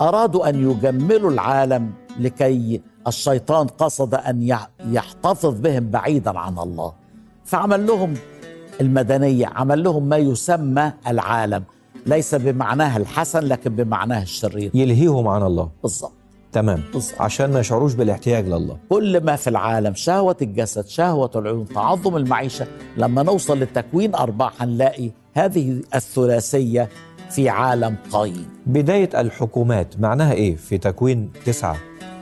أرادوا 0.01 0.49
أن 0.49 0.71
يجملوا 0.71 1.31
العالم 1.31 1.91
لكي 2.21 2.81
الشيطان 3.07 3.67
قصد 3.67 4.15
أن 4.15 4.43
يح- 4.43 4.69
يحتفظ 4.91 5.61
بهم 5.61 5.91
بعيدا 5.91 6.39
عن 6.39 6.59
الله. 6.59 6.93
فعمل 7.45 7.87
لهم 7.87 8.15
المدنية 8.81 9.47
عمل 9.47 9.83
لهم 9.85 10.09
ما 10.09 10.17
يسمى 10.17 10.93
العالم. 11.07 11.65
ليس 12.07 12.35
بمعناها 12.35 12.97
الحسن 12.97 13.41
لكن 13.41 13.77
بمعناها 13.77 14.23
الشرير. 14.23 14.71
يلهيهم 14.75 15.29
عن 15.29 15.43
الله. 15.43 15.69
بالظبط 15.83 16.13
تمام. 16.53 16.83
بالظبط. 16.93 17.21
عشان 17.21 17.53
ما 17.53 17.61
يشعروش 17.61 17.95
بالاحتياج 17.95 18.47
لله. 18.49 18.77
كل 18.89 19.25
ما 19.25 19.37
في 19.37 19.51
العالم 19.51 19.95
شهوة 19.95 20.37
الجسد 20.43 20.87
شهوة 20.87 21.31
العيون 21.37 21.69
تعظم 21.69 22.17
المعيشة 22.17 22.67
لما 22.97 23.23
نوصل 23.23 23.59
للتكوين 23.59 24.15
أربعة 24.15 24.53
هنلاقي 24.61 25.11
هذه 25.35 25.81
الثلاثية 25.95 26.89
في 27.31 27.49
عالم 27.49 27.97
قايم 28.11 28.49
بداية 28.66 29.11
الحكومات 29.20 30.01
معناها 30.01 30.33
إيه 30.33 30.57
في 30.57 30.79
تكوين 30.79 31.31
تسعة؟ 31.45 31.77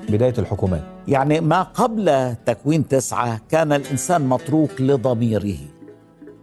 بداية 0.09 0.34
الحكومات. 0.38 0.82
يعني 1.09 1.40
ما 1.40 1.62
قبل 1.62 2.34
تكوين 2.46 2.88
تسعة 2.88 3.40
كان 3.50 3.72
الإنسان 3.72 4.28
متروك 4.28 4.80
لضميره. 4.80 5.57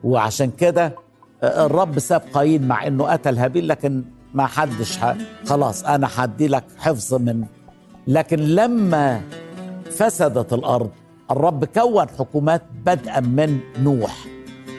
وعشان 0.04 0.52
كده 0.52 0.96
الرب 1.44 2.00
ساب 2.00 2.22
قايين 2.34 2.68
مع 2.68 2.88
إنه 2.88 3.04
قتل 3.04 3.38
هابيل 3.38 3.68
لكن 3.68 4.04
ما 4.34 4.46
حدش 4.46 4.98
ح... 4.98 5.16
خلاص 5.46 5.84
أنا 5.84 6.10
هدي 6.16 6.48
لك 6.48 6.64
حفظ 6.78 7.14
من 7.14 7.44
لكن 8.08 8.40
لما 8.40 9.22
فسدت 9.92 10.54
الأرض 10.54 10.90
الرب 11.32 11.66
كون 11.66 12.10
حكومات 12.20 12.62
بدءا 12.86 13.20
من 13.20 13.60
نوح. 13.84 14.26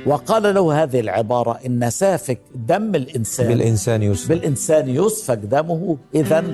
وقال 0.06 0.54
له 0.54 0.82
هذه 0.82 1.00
العبارة 1.00 1.58
إن 1.66 1.90
سافك 1.90 2.40
دم 2.54 2.94
الإنسان. 2.94 3.48
بالإنسان 3.48 4.02
يسفك. 4.02 4.28
بالإنسان 4.28 4.88
يسفك 4.88 5.38
دمه. 5.38 5.96
إذا 6.14 6.44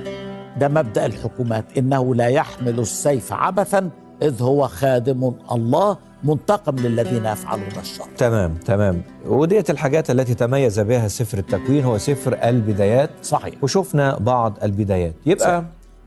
ده 0.61 0.69
مبدأ 0.69 1.07
الحكومات 1.07 1.65
إنه 1.79 2.15
لا 2.15 2.27
يحمل 2.27 2.81
السيف 2.81 3.33
عبثا 3.33 3.91
إذ 4.23 4.43
هو 4.43 4.69
خادم 4.69 5.33
الله 5.53 5.97
منتقم 6.25 6.77
للذين 6.77 7.25
يفعلون 7.25 7.69
الشر. 7.81 8.05
تمام 8.19 8.55
تمام. 8.55 9.03
وديت 9.27 9.71
الحاجات 9.71 10.11
التي 10.11 10.35
تميز 10.35 10.81
بها 10.81 11.09
سفر 11.09 11.39
التكوين 11.39 11.85
هو 11.85 11.99
سفر 11.99 12.39
البدايات. 12.45 13.11
صحيح. 13.23 13.55
وشفنا 13.63 14.19
بعض 14.19 14.59
البدايات. 14.63 15.15
يبقى 15.27 15.65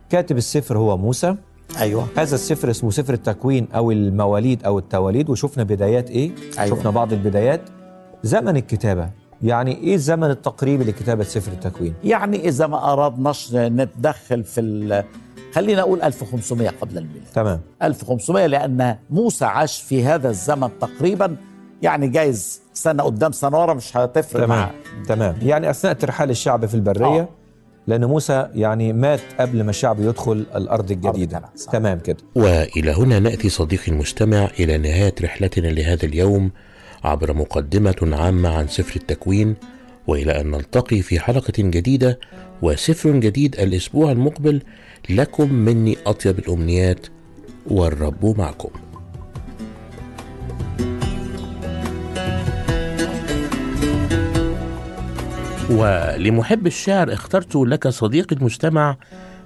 كاتب 0.10 0.38
السفر 0.38 0.78
هو 0.78 0.98
موسى. 0.98 1.36
أيوة. 1.78 2.08
هذا 2.18 2.36
السفر 2.36 2.70
اسمه 2.70 2.92
سفر 2.92 3.14
التكوين 3.14 3.68
أو 3.76 3.92
المواليد 3.92 4.64
أو 4.64 4.80
التواليد 4.80 5.30
وشفنا 5.30 5.64
بدايات 5.64 6.10
إيه؟ 6.10 6.32
أيوة. 6.60 6.78
شفنا 6.78 6.92
بعض 6.92 7.14
البدايات. 7.14 7.62
زمن 8.24 8.58
الكتابة 8.58 9.10
يعني 9.44 9.78
إيه 9.78 9.96
الزمن 9.96 10.30
التقريبي 10.30 10.84
لكتابة 10.84 11.24
سفر 11.24 11.52
التكوين؟ 11.52 11.94
يعني 12.04 12.48
إذا 12.48 12.68
ما 12.68 12.94
أردناش 12.94 13.54
نتدخل 13.56 14.44
في 14.44 14.62
ال- 14.62 15.04
خلينا 15.54 15.82
نقول 15.82 16.02
1500 16.02 16.70
قبل 16.70 16.98
الميلاد. 16.98 17.24
تمام. 17.34 17.60
1500 17.84 18.46
لأن 18.46 18.96
موسى 19.10 19.46
عاش 19.46 19.82
في 19.82 20.04
هذا 20.04 20.30
الزمن 20.30 20.70
تقريبا 20.82 21.36
يعني 21.82 22.08
جايز 22.08 22.62
سنة 22.74 23.04
قدام 23.04 23.32
سنة 23.32 23.62
ورا 23.62 23.74
مش 23.74 23.98
هتفرق 23.98 24.46
تمام. 24.46 24.60
معاه. 24.60 24.72
تمام. 25.08 25.36
يعني 25.42 25.70
أثناء 25.70 25.94
ترحال 25.94 26.30
الشعب 26.30 26.66
في 26.66 26.76
البرية 26.76 27.06
آه. 27.22 27.30
لأن 27.90 28.06
موسى 28.06 28.50
يعني 28.56 28.94
مات 28.94 29.20
قبل 29.40 29.64
ما 29.64 29.70
الشعب 29.70 30.00
يدخل 30.02 30.46
كنعان، 30.54 31.50
صح. 31.56 31.72
تمام 31.72 32.00
كده. 32.00 32.18
وإلى 32.36 32.92
هنا 32.92 33.20
نأتي 33.20 33.50
صديقي 33.50 33.92
المستمع 33.92 34.50
إلى 34.60 34.78
نهاية 34.78 35.16
رحلتنا 35.22 35.68
لهذا 35.68 36.06
اليوم 36.06 36.52
عبر 37.04 37.34
مقدمة 37.34 37.96
عامة 38.02 38.50
عن 38.50 38.68
سفر 38.68 38.96
التكوين 38.96 39.56
وإلى 40.08 40.42
أن 40.42 40.52
نلتقي 40.52 41.02
في 41.02 41.20
حلقة 41.20 41.54
جديدة 41.58 42.20
وسفر 42.62 43.12
جديد 43.12 43.60
الأسبوع 43.60 44.12
المقبل. 44.12 44.62
لكم 45.10 45.54
مني 45.54 45.98
أطيب 46.06 46.40
الأمنيات 46.40 47.08
والرب 47.68 48.38
معكم. 48.38 48.70
ولمحب 55.70 56.68
الشعر 56.68 57.14
اخترت 57.14 57.56
لك 57.56 57.88
صديقي 57.88 58.36
المستمع 58.36 58.96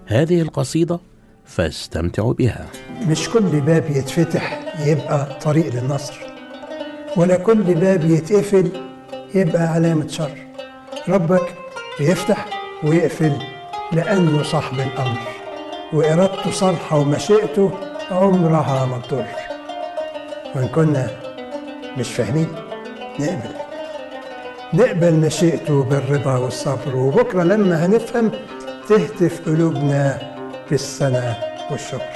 هذه 0.05 0.41
القصيدة 0.41 0.99
فاستمتعوا 1.45 2.33
بها. 2.33 2.65
مش 3.07 3.29
كل 3.29 3.61
باب 3.61 3.89
يتفتح 3.89 4.59
يبقى 4.85 5.39
طريق 5.43 5.75
للنصر 5.75 6.13
ولا 7.17 7.37
كل 7.37 7.63
باب 7.75 8.03
يتقفل 8.11 8.71
يبقى 9.35 9.61
علامة 9.63 10.07
شر. 10.07 10.31
ربك 11.09 11.55
بيفتح 11.99 12.45
ويقفل 12.83 13.33
لأنه 13.93 14.43
صاحب 14.43 14.79
الأمر 14.79 15.19
وإرادته 15.93 16.51
صالحة 16.51 16.97
ومشيئته 16.97 17.71
عمرها 18.11 18.85
ما 18.85 18.97
تضر 19.09 19.25
وإن 20.55 20.67
كنا 20.67 21.07
مش 21.97 22.07
فاهمين 22.09 22.47
نقبل. 23.19 23.62
نقبل 24.73 25.13
مشيئته 25.13 25.83
بالرضا 25.83 26.37
والصبر 26.37 26.95
وبكرة 26.95 27.43
لما 27.43 27.85
هنفهم 27.85 28.31
تهتف 28.89 29.41
قلوبنا 29.45 30.17
بالسنة 30.71 31.35
والشكر. 31.71 32.13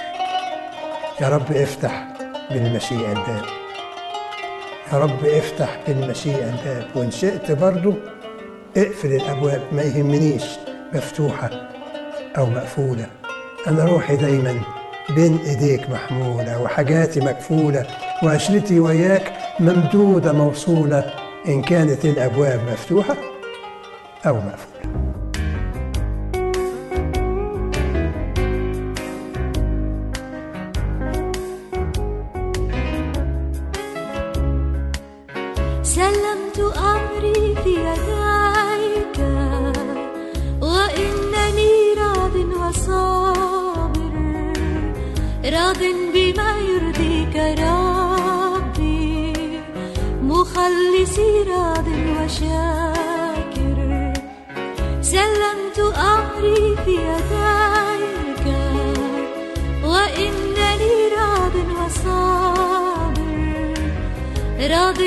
يا 1.22 1.30
رب 1.30 1.51
افتح 1.51 2.08
بالمشيئة 2.51 3.10
الباب. 3.10 3.45
يا 4.93 4.97
رب 4.97 5.26
افتح 5.26 5.80
بالمشيئة 5.88 6.45
الباب. 6.45 6.86
وإن 6.95 7.12
شئت 7.12 7.51
برضو 7.51 7.93
اقفل 8.78 9.14
الأبواب 9.14 9.62
ما 9.72 9.82
يهمنيش 9.82 10.43
مفتوحة 10.93 11.49
أو 12.38 12.45
مقفولة. 12.45 13.05
أنا 13.68 13.84
روحي 13.84 14.16
دايما 14.16 14.60
بين 15.16 15.39
إيديك 15.45 15.89
محمولة 15.89 16.62
وحاجاتي 16.62 17.20
مكفولة 17.20 17.86
وعشرتي 18.24 18.80
وياك 18.80 19.34
ممدودة 19.60 20.34
موصولة 20.34 21.14
إن 21.48 21.62
كانت 21.62 22.06
الأبواب 22.06 22.60
مفتوحة 22.72 23.16
أو 24.26 24.36
مقفولة 24.36 24.77
نفسي 51.18 51.45
وشاكر 52.24 53.78
سلمت 55.01 55.80
أمري 55.97 56.76
في 56.86 56.91
يديك 56.91 58.45
وإنني 59.84 60.95
راض 61.18 61.55
وصابر. 61.78 63.18
راض 64.59 64.99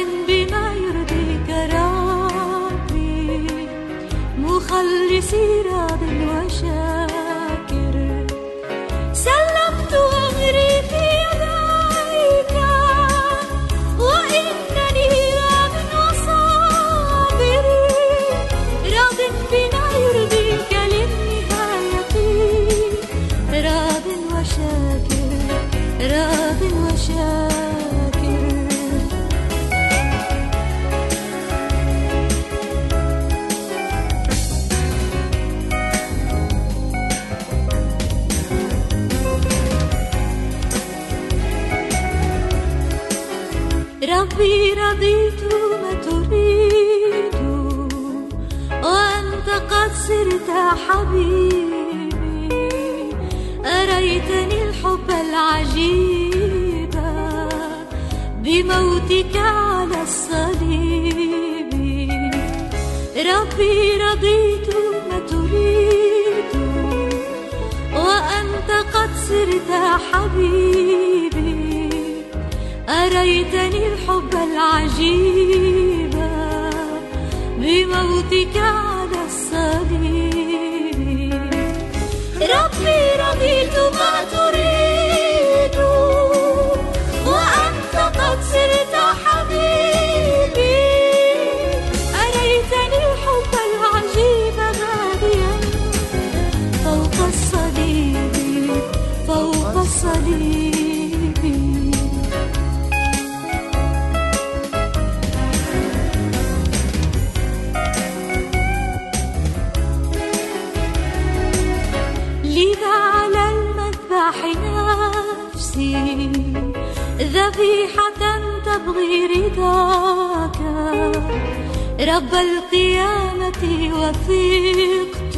رب 122.10 122.34
القيامة 122.34 123.62
وثقت 123.94 125.36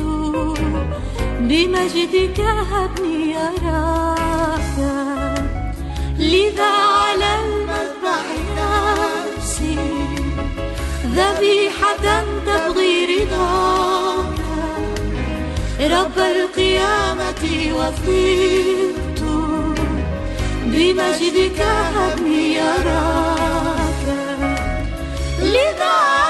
بمجدك 1.41 2.41
هبني 2.41 3.37
أراك 3.37 4.77
لذا 6.19 6.73
على 6.99 7.31
المذبح 7.45 8.27
نفسي 8.59 9.77
ذبيحة 11.07 12.25
تبغي 12.47 12.95
رضاك. 13.05 14.43
رب 15.81 16.19
القيامة 16.19 17.45
وفقت 17.79 19.23
بمجدك 20.65 21.61
هبني 21.97 22.55
يراك 22.55 24.05
لذا 25.43 26.22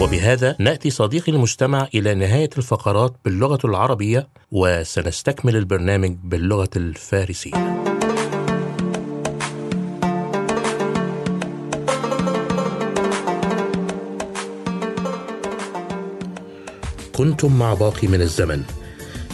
وبهذا 0.00 0.56
نأتي 0.58 0.90
صديقي 0.90 1.32
المجتمع 1.32 1.88
إلى 1.94 2.14
نهاية 2.14 2.50
الفقرات 2.58 3.16
باللغة 3.24 3.58
العربية 3.64 4.28
وسنستكمل 4.52 5.56
البرنامج 5.56 6.16
باللغة 6.24 6.70
الفارسية. 6.76 7.84
كنتم 17.12 17.58
مع 17.58 17.74
باقي 17.74 18.08
من 18.08 18.20
الزمن 18.20 18.62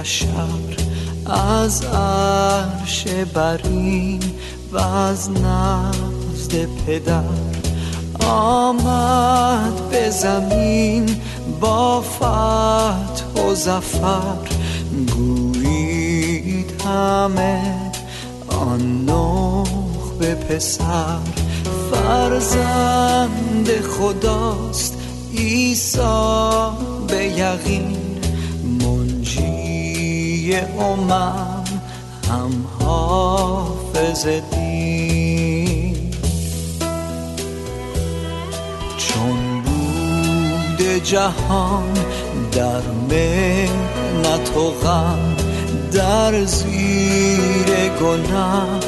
بشر 0.00 0.26
از 1.26 1.82
عرش 1.82 3.04
برین 3.34 4.20
و 4.72 4.78
از 4.78 5.30
نزد 5.30 6.66
پدر 6.86 7.22
آمد 8.26 9.88
به 9.90 10.10
زمین 10.10 11.16
با 11.60 12.00
فتح 12.00 13.42
و 13.42 13.54
زفر 13.54 14.48
گویید 15.16 16.82
همه 16.86 17.62
آن 18.48 19.04
نیک 19.04 20.22
پسر. 20.48 21.18
فرزند 21.92 23.68
خداست 23.80 24.94
عیسی 25.36 25.98
به 27.08 27.24
یقین. 27.24 27.99
امم 30.56 31.64
هم 32.30 32.66
حافظ 32.80 34.26
دین. 34.26 35.96
چون 38.96 39.62
بود 39.62 41.04
جهان 41.04 41.92
در 42.52 42.82
محنت 43.10 44.56
و 44.56 44.70
غم 44.70 45.36
در 45.92 46.44
زیر 46.44 47.88
گناه 48.00 48.80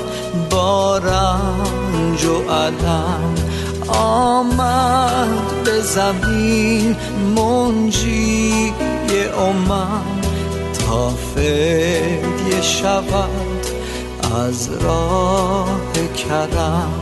با 0.50 0.98
رنج 0.98 2.24
و 2.24 2.50
الم 2.50 3.34
آمد 3.88 5.62
به 5.64 5.80
زمین 5.80 6.96
منجی 7.36 8.72
امم 9.38 10.21
فدیه 11.34 12.62
شود 12.62 13.66
از 14.46 14.70
راه 14.82 15.80
کرم. 16.16 16.92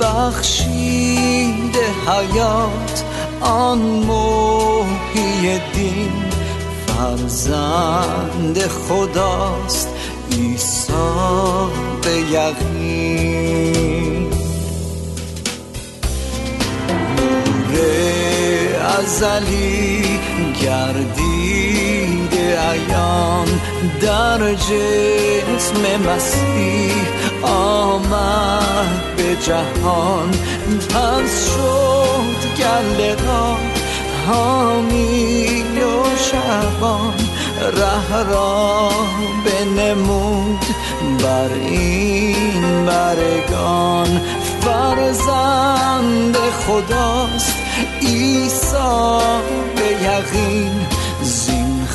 بخشید 0.00 1.76
حیات 2.06 3.04
آن 3.40 3.78
موهی 3.78 5.60
دین. 5.74 6.12
فرزند 6.86 8.58
خداست 8.58 9.88
عیسی 10.32 10.92
به 12.02 12.10
یقین. 12.10 13.48
نور 17.18 17.78
ازلی 18.98 20.20
گردید. 20.62 21.97
عیان 22.56 23.48
در 24.00 24.54
جسم 24.54 26.10
مسیح 26.10 26.92
آمد 27.42 29.16
به 29.16 29.36
جهان. 29.36 30.30
پس 30.88 31.44
شد 31.44 32.58
گله 32.58 33.14
را 33.14 33.56
حامی 34.26 35.62
و 35.62 36.16
شبان. 36.16 37.14
ره 37.60 38.30
را 38.30 38.90
بنمود 39.44 40.64
بر 41.22 41.52
این 41.54 42.86
برگان. 42.86 44.20
فرزند 44.60 46.36
خداست 46.36 47.56
عیسی 48.02 48.68
به 49.76 49.92
یقین 50.04 50.97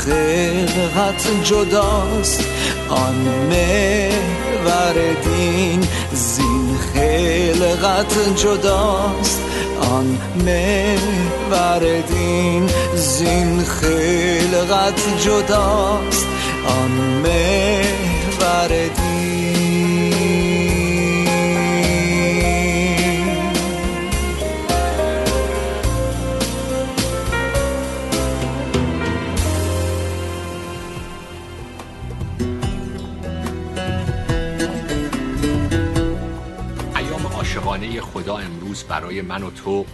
خلقت 0.05 1.27
جداست. 1.43 2.43
آن 2.89 3.15
محور 3.49 5.13
دین 5.23 5.87
زین 6.13 6.77
خلقت 6.93 8.35
جداست. 8.35 9.41
آن 9.79 10.17
محور 10.35 12.01
دین 12.07 12.69
زین 12.95 13.63
خلقت 13.63 14.99
جداست. 15.25 16.25
آن 16.67 16.91
محور 17.23 18.67
دین 18.67 19.12
خدا 38.23 38.37
امروز 38.37 38.83
برای 38.83 39.21
من 39.21 39.43
و 39.43 39.51
تو 39.51 39.85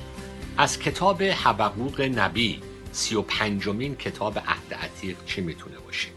از 0.58 0.80
کتاب 0.80 1.24
حبقوق 1.24 2.02
نبی 2.02 2.62
سی 2.92 3.16
و 3.16 3.22
پنجمین 3.22 3.96
کتاب 3.96 4.40
عهد 4.40 4.74
عتیق 4.74 5.18
چی 5.26 5.42
می‌تونه 5.42 5.80
باشه؟ 5.80 6.08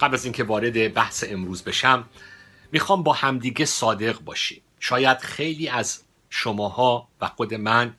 قبل 0.00 0.14
از 0.14 0.24
اینکه 0.24 0.44
وارد 0.44 0.94
بحث 0.94 1.24
امروز 1.28 1.62
بشم 1.62 2.04
می‌خوام 2.72 3.02
با 3.02 3.12
همدیگه 3.12 3.64
صادق 3.64 4.20
باشیم. 4.20 4.62
شاید 4.80 5.18
خیلی 5.18 5.68
از 5.68 6.02
شماها 6.30 7.08
و 7.20 7.26
خود 7.26 7.54
من 7.54 7.94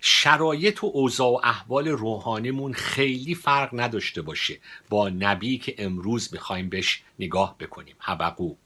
شرایط 0.00 0.84
و 0.84 0.90
اوضاع 0.94 1.28
و 1.28 1.40
احوال 1.44 1.88
روحانیمون 1.88 2.72
خیلی 2.72 3.34
فرق 3.34 3.70
نداشته 3.72 4.22
باشه 4.22 4.58
با 4.88 5.08
نبی 5.08 5.58
که 5.58 5.74
امروز 5.78 6.28
می‌خوایم 6.32 6.68
بهش 6.68 7.02
نگاه 7.18 7.58
بکنیم. 7.58 7.96
حبقوق. 7.98 8.56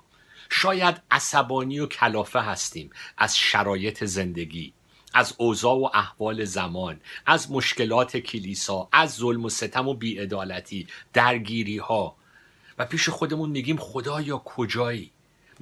شاید 0.51 1.03
عصبانی 1.11 1.81
و 1.81 1.87
کلافه 1.87 2.41
هستیم 2.41 2.91
از 3.19 3.39
شرایط 3.39 4.05
زندگی 4.05 4.73
از 5.15 5.35
اوضاع 5.39 5.75
و 5.75 5.89
احوال 5.95 6.45
زمان 6.45 7.01
از 7.27 7.51
مشکلات 7.51 8.17
کلیسا 8.17 8.89
از 8.93 9.15
ظلم 9.15 9.45
و 9.45 9.49
ستم 9.49 9.89
و 9.89 9.95
بیعدالتی 9.95 10.87
درگیری 11.13 11.79
ها 11.79 12.17
و 12.79 12.87
پیش 12.87 13.09
خودمون 13.09 13.51
میگیم 13.51 13.77
خدایا 13.77 14.39
کجایی؟ 14.45 15.13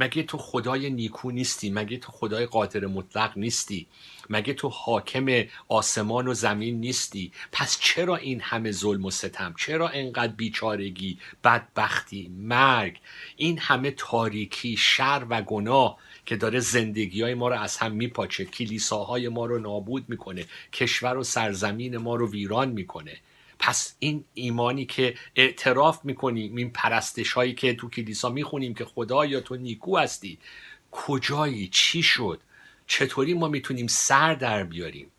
مگه 0.01 0.23
تو 0.23 0.39
خدای 0.39 0.91
نیکو 0.91 1.31
نیستی؟ 1.31 1.71
مگه 1.71 1.97
تو 1.97 2.13
خدای 2.13 2.47
قادر 2.47 2.87
مطلق 2.87 3.39
نیستی؟ 3.39 3.87
مگه 4.31 4.55
تو 4.55 4.69
حاکم 4.69 5.45
آسمان 5.69 6.29
و 6.29 6.35
زمین 6.35 6.81
نیستی؟ 6.81 7.33
پس 7.53 7.79
چرا 7.81 8.17
این 8.17 8.41
همه 8.41 8.71
ظلم 8.71 9.05
و 9.05 9.11
ستم؟ 9.11 9.55
چرا 9.59 9.89
اینقدر 9.89 10.33
بیچارگی 10.33 11.19
بدبختی 11.45 12.33
مرگ؟ 12.39 13.01
این 13.37 13.59
همه 13.59 13.91
تاریکی 13.91 14.77
شر 14.77 15.27
و 15.31 15.43
گناه 15.43 15.99
که 16.27 16.37
داره 16.37 16.61
زندگی 16.61 17.23
های 17.23 17.35
ما 17.35 17.49
رو 17.49 17.61
از 17.61 17.77
هم 17.77 17.93
میپاچه 17.93 18.45
کلیساهای 18.45 19.29
ما 19.29 19.47
رو 19.47 19.59
نابود 19.59 20.05
می‌کنه 20.09 20.47
کشور 20.73 21.19
و 21.19 21.25
سرزمین 21.25 21.97
ما 21.97 22.15
رو 22.17 22.31
ویران 22.31 22.69
می‌کنه. 22.69 23.17
پس 23.61 23.97
این 23.99 24.25
ایمانی 24.35 24.87
که 24.87 25.15
اعتراف 25.37 26.05
می‌کنیم 26.05 26.57
این 26.57 26.71
پرستش 26.71 27.33
هایی 27.33 27.55
که 27.55 27.75
تو 27.75 27.89
کلیسا 27.89 28.29
می‌خونیم 28.29 28.75
که 28.75 28.85
خدایا 28.85 29.41
تو 29.41 29.57
نیکو 29.57 29.99
هستی 29.99 30.39
کجایی؟ 30.91 31.69
چی 31.73 32.03
شد؟ 32.03 32.41
چطوری 32.87 33.35
ما 33.35 33.49
می‌تونیم 33.49 33.87
سر 33.87 34.35
در 34.35 34.65
بیاریم؟ 34.65 35.11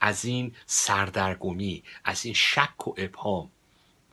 از 0.00 0.24
این 0.24 0.54
سردرگمی 0.66 1.82
از 2.04 2.24
این 2.24 2.34
شک 2.34 2.88
و 2.88 2.94
ابهام 2.96 3.50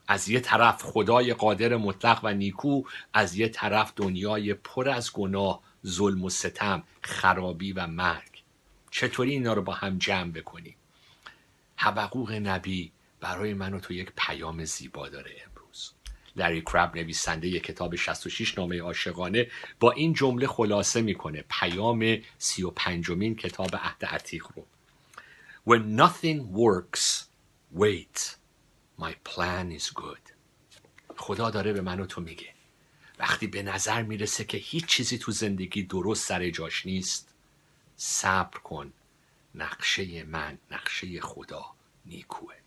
از 0.07 0.29
یه 0.29 0.39
طرف 0.39 0.83
خدای 0.83 1.33
قادر 1.33 1.75
مطلق 1.75 2.19
و 2.23 2.33
نیکو 2.33 2.83
از 3.13 3.35
یه 3.35 3.47
طرف 3.47 3.93
دنیای 3.95 4.53
پر 4.53 4.89
از 4.89 5.13
گناه 5.13 5.61
ظلم 5.87 6.23
و 6.23 6.29
ستم 6.29 6.83
خرابی 7.01 7.73
و 7.73 7.87
مرگ. 7.87 8.43
چطوری 8.91 9.31
اینا 9.31 9.53
رو 9.53 9.61
با 9.61 9.73
هم 9.73 9.97
جمع 9.97 10.31
بکنیم؟ 10.31 10.75
حبقوق 11.75 12.31
نبی 12.31 12.91
برای 13.23 13.53
من 13.53 13.73
و 13.73 13.79
تو 13.79 13.93
یک 13.93 14.11
پیام 14.17 14.65
زیبا 14.65 15.09
داره 15.09 15.31
امروز. 15.47 15.91
لری 16.35 16.61
کرب 16.61 16.95
نویسنده 16.95 17.47
یک 17.47 17.63
کتاب 17.63 17.95
66 17.95 18.57
نامه 18.57 18.81
عاشقانه 18.81 19.51
با 19.79 19.91
این 19.91 20.13
جمله 20.13 20.47
خلاصه 20.47 21.01
می‌کنه. 21.01 21.45
پیام 21.49 22.17
سی 22.37 22.63
و 22.63 22.69
پنجمین 22.69 23.35
کتاب 23.35 23.75
عهد 23.75 24.05
عتیق 24.05 24.47
رو. 24.55 24.65
When 25.69 25.99
nothing 25.99 26.39
works 26.57 27.23
wait. 27.75 28.35
My 28.99 29.13
plan 29.29 29.79
is 29.79 29.87
good. 29.93 30.33
خدا 31.17 31.49
داره 31.49 31.73
به 31.73 31.81
من 31.81 31.99
و 31.99 32.05
تو 32.05 32.21
میگه. 32.21 32.53
وقتی 33.19 33.47
به 33.47 33.63
نظر 33.63 34.01
می‌رسه 34.01 34.43
که 34.43 34.57
هیچ 34.57 34.85
چیزی 34.85 35.17
تو 35.17 35.31
زندگی 35.31 35.83
درست 35.83 36.27
سر 36.27 36.49
جاش 36.49 36.85
نیست 36.85 37.33
صبر 37.97 38.59
کن. 38.59 38.93
نقشه 39.55 40.23
من 40.23 40.57
نقشه 40.71 41.21
خدا 41.21 41.65
نیکوه. 42.05 42.62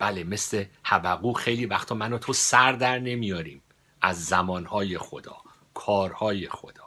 بله 0.00 0.24
مثل 0.24 0.64
حبقوق 0.82 1.38
خیلی 1.38 1.66
وقتا 1.66 1.94
من 1.94 2.12
و 2.12 2.18
تو 2.18 2.32
سر 2.32 2.72
در 2.72 2.98
نمیاریم. 2.98 3.62
از 4.02 4.24
زمانهای 4.24 4.98
خدا 4.98 5.36
کارهای 5.74 6.48
خدا. 6.48 6.84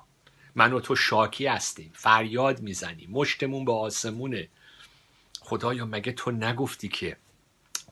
من 0.55 0.73
و 0.73 0.79
تو 0.79 0.95
شاکی 0.95 1.47
هستیم 1.47 1.91
فریاد 1.93 2.61
می‌زنیم 2.61 3.09
مشتمون 3.11 3.65
به 3.65 3.73
آسمونه. 3.73 4.47
خدایا 5.39 5.85
مگه 5.85 6.11
تو 6.11 6.31
نگفتی 6.31 6.87
که 6.87 7.17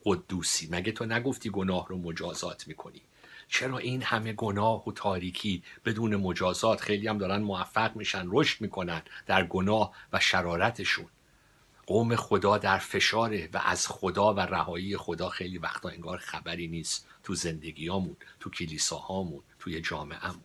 قدوسی؟ 0.05 0.67
مگه 0.71 0.91
تو 0.91 1.05
نگفتی 1.05 1.49
گناه 1.49 1.87
رو 1.87 1.97
مجازات 1.97 2.67
می‌کنی؟ 2.67 3.01
چرا 3.47 3.77
این 3.77 4.01
همه 4.01 4.33
گناه 4.33 4.89
و 4.89 4.91
تاریکی 4.91 5.63
بدون 5.85 6.15
مجازات 6.15 6.81
خیلی 6.81 7.07
هم 7.07 7.17
دارن 7.17 7.41
موفق 7.41 7.95
میشن 7.95 8.23
رشد 8.27 8.61
می‌کنن 8.61 9.01
در 9.25 9.43
گناه 9.43 9.91
و 10.13 10.19
شرارتشون؟ 10.19 11.07
قوم 11.91 12.15
خدا 12.15 12.57
در 12.57 12.77
فشاره 12.77 13.49
و 13.53 13.61
از 13.65 13.87
خدا 13.87 14.33
و 14.33 14.39
رهایی 14.39 14.97
خدا 14.97 15.29
خیلی 15.29 15.57
وقتا 15.57 15.89
انگار 15.89 16.17
خبری 16.17 16.67
نیست. 16.67 17.07
تو 17.23 17.35
زندگیامون 17.35 18.15
تو 18.39 18.49
کلیساهامون 18.49 19.43
توی 19.59 19.81
جامعهمون. 19.81 20.43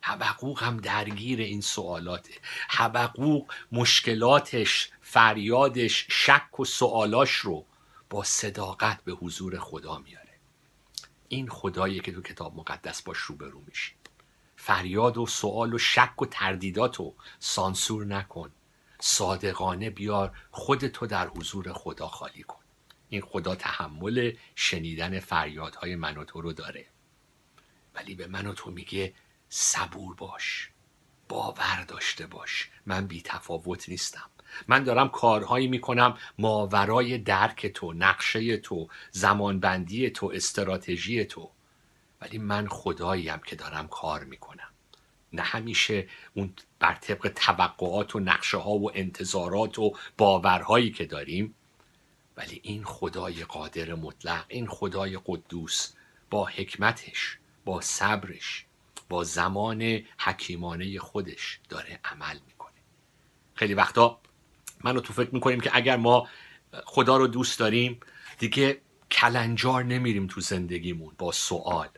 حبقوق 0.00 0.62
هم 0.62 0.76
درگیر 0.76 1.40
این 1.40 1.60
سوالاته. 1.60 2.34
حبقوق 2.68 3.52
مشکلاتش 3.72 4.90
فریادش 5.00 6.06
شک 6.10 6.60
و 6.60 6.64
سوالاش 6.64 7.30
رو 7.30 7.64
با 8.10 8.24
صداقت 8.24 9.04
به 9.04 9.12
حضور 9.12 9.58
خدا 9.58 9.98
میاره. 9.98 10.34
این 11.28 11.48
خدایی 11.48 12.00
که 12.00 12.12
تو 12.12 12.22
کتاب 12.22 12.56
مقدس 12.56 13.02
باش 13.02 13.18
روبرو 13.18 13.60
میشی. 13.66 13.92
فریاد 14.56 15.18
و 15.18 15.26
سوال 15.26 15.74
و 15.74 15.78
شک 15.78 16.22
و 16.22 16.26
تردیدات 16.26 16.96
رو 16.96 17.14
سانسور 17.38 18.04
نکن. 18.04 18.50
صادقانه 19.00 19.90
بیار 19.90 20.36
خودتو 20.50 21.06
در 21.06 21.28
حضور 21.28 21.72
خدا 21.72 22.08
خالی 22.08 22.42
کن. 22.42 22.64
این 23.08 23.20
خدا 23.20 23.54
تحمل 23.54 24.32
شنیدن 24.54 25.20
فریادهای 25.20 25.96
من 25.96 26.16
و 26.16 26.24
تو 26.24 26.40
رو 26.40 26.52
داره. 26.52 26.86
ولی 27.94 28.14
به 28.14 28.26
من 28.26 28.46
و 28.46 28.52
تو 28.52 28.70
میگه 28.70 29.14
صبور 29.48 30.14
باش 30.14 30.70
باور 31.28 31.84
داشته 31.88 32.26
باش. 32.26 32.70
من 32.86 33.06
بی 33.06 33.22
تفاوت 33.22 33.88
نیستم. 33.88 34.30
من 34.68 34.84
دارم 34.84 35.08
کارهایی 35.08 35.68
می‌کنم 35.68 36.18
ماورای 36.38 37.18
درک 37.18 37.66
تو 37.66 37.92
نقشه 37.92 38.56
تو 38.56 38.88
زمانبندی 39.10 40.10
تو 40.10 40.30
استراتژی 40.34 41.24
تو. 41.24 41.50
ولی 42.20 42.38
من 42.38 42.68
خداییم 42.68 43.38
که 43.46 43.56
دارم 43.56 43.88
کار 43.88 44.24
می‌کنم. 44.24 44.68
نه 45.32 45.42
همیشه 45.42 46.08
اون 46.34 46.54
بر 46.84 46.94
طبق 46.94 47.28
توقعات 47.28 48.16
و 48.16 48.20
نقشه 48.20 48.56
ها 48.56 48.70
و 48.70 48.90
انتظارات 48.94 49.78
و 49.78 49.92
باورهایی 50.18 50.90
که 50.90 51.04
داریم. 51.04 51.54
ولی 52.36 52.60
این 52.62 52.84
خدای 52.84 53.44
قادر 53.44 53.94
مطلق 53.94 54.44
این 54.48 54.66
خدای 54.66 55.18
قدوس 55.26 55.92
با 56.30 56.44
حکمتش 56.46 57.38
با 57.64 57.80
صبرش 57.80 58.64
با 59.08 59.24
زمان 59.24 60.00
حکیمانه 60.18 60.98
خودش 60.98 61.60
داره 61.68 62.00
عمل 62.04 62.38
می‌کنه. 62.46 62.72
خیلی 63.54 63.74
وقتا 63.74 64.20
منو 64.80 65.00
تو 65.00 65.12
فکر 65.12 65.30
می‌کنیم 65.34 65.60
که 65.60 65.70
اگر 65.72 65.96
ما 65.96 66.28
خدا 66.84 67.16
رو 67.16 67.26
دوست 67.26 67.58
داریم 67.58 68.00
دیگه 68.38 68.80
کلنجار 69.10 69.84
نمیریم 69.84 70.26
تو 70.26 70.40
زندگیمون 70.40 71.14
با 71.18 71.32
سوال 71.32 71.88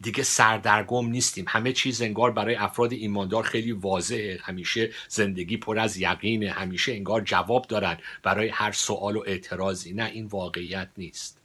دیگه 0.00 0.22
سردرگم 0.22 1.06
نیستیم. 1.06 1.44
همه 1.48 1.72
چیز 1.72 2.02
انگار 2.02 2.30
برای 2.30 2.54
افراد 2.54 2.92
ایماندار 2.92 3.42
خیلی 3.42 3.72
واضحه. 3.72 4.38
همیشه 4.42 4.90
زندگی 5.08 5.56
پر 5.56 5.78
از 5.78 5.96
یقینه. 5.96 6.50
همیشه 6.50 6.92
انگار 6.92 7.20
جواب 7.20 7.66
دارن 7.66 7.98
برای 8.22 8.48
هر 8.48 8.72
سوال 8.72 9.16
و 9.16 9.24
اعتراضی. 9.26 9.92
نه 9.92 10.04
این 10.04 10.26
واقعیت 10.26 10.88
نیست. 10.96 11.40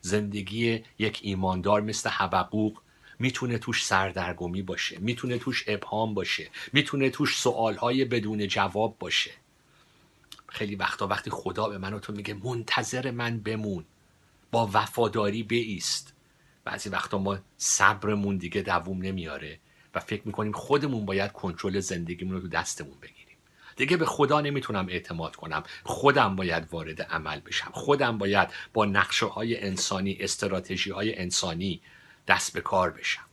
زندگی 0.00 0.82
یک 0.98 1.20
ایماندار 1.22 1.80
مثل 1.80 2.10
حبقوق 2.10 2.80
می‌تونه 3.18 3.58
توش 3.58 3.84
سردرگمی 3.84 4.62
باشه 4.62 4.98
می‌تونه 4.98 5.38
توش 5.38 5.64
ابهام 5.66 6.14
باشه 6.14 6.50
می‌تونه 6.72 7.10
توش 7.10 7.38
سوالهای 7.38 8.04
بدون 8.04 8.48
جواب 8.48 8.96
باشه. 8.98 9.30
خیلی 10.48 10.76
وقتا 10.76 11.06
وقتی 11.06 11.30
خدا 11.30 11.68
به 11.68 11.78
من 11.78 11.92
و 11.92 11.98
تو 11.98 12.12
میگه 12.12 12.34
منتظر 12.34 13.10
من 13.10 13.38
بمون 13.38 13.84
با 14.50 14.70
وفاداری 14.72 15.42
بایست. 15.42 16.12
بعضی 16.66 16.88
وقتا 16.88 17.18
ما 17.18 17.38
صبرمون 17.56 18.36
دیگه 18.36 18.62
دووم 18.62 19.02
نمیاره 19.02 19.58
و 19.94 20.00
فکر 20.00 20.22
می‌کنیم 20.24 20.52
خودمون 20.52 21.06
باید 21.06 21.32
کنترل 21.32 21.80
زندگیمون 21.80 22.34
رو 22.34 22.40
تو 22.40 22.48
دستمون 22.48 22.98
بگیریم. 23.02 23.36
دیگه 23.76 23.96
به 23.96 24.06
خدا 24.06 24.40
نمی‌تونم 24.40 24.86
اعتماد 24.88 25.36
کنم. 25.36 25.62
خودم 25.84 26.36
باید 26.36 26.68
وارد 26.70 27.02
عمل 27.02 27.40
بشم. 27.40 27.70
خودم 27.72 28.18
باید 28.18 28.48
با 28.72 28.84
نقشه 28.84 29.26
های 29.26 29.60
انسانی 29.60 30.16
استراتژی 30.20 30.90
های 30.90 31.18
انسانی 31.18 31.80
دست 32.26 32.52
به 32.52 32.60
کار 32.60 32.90
بشم. 32.90 33.26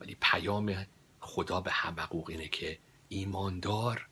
ولی 0.00 0.16
پیام 0.20 0.86
خدا 1.20 1.60
به 1.60 1.70
حبقوق 1.70 2.30
اینه 2.30 2.48
که 2.48 2.78
ایماندار 3.08 4.06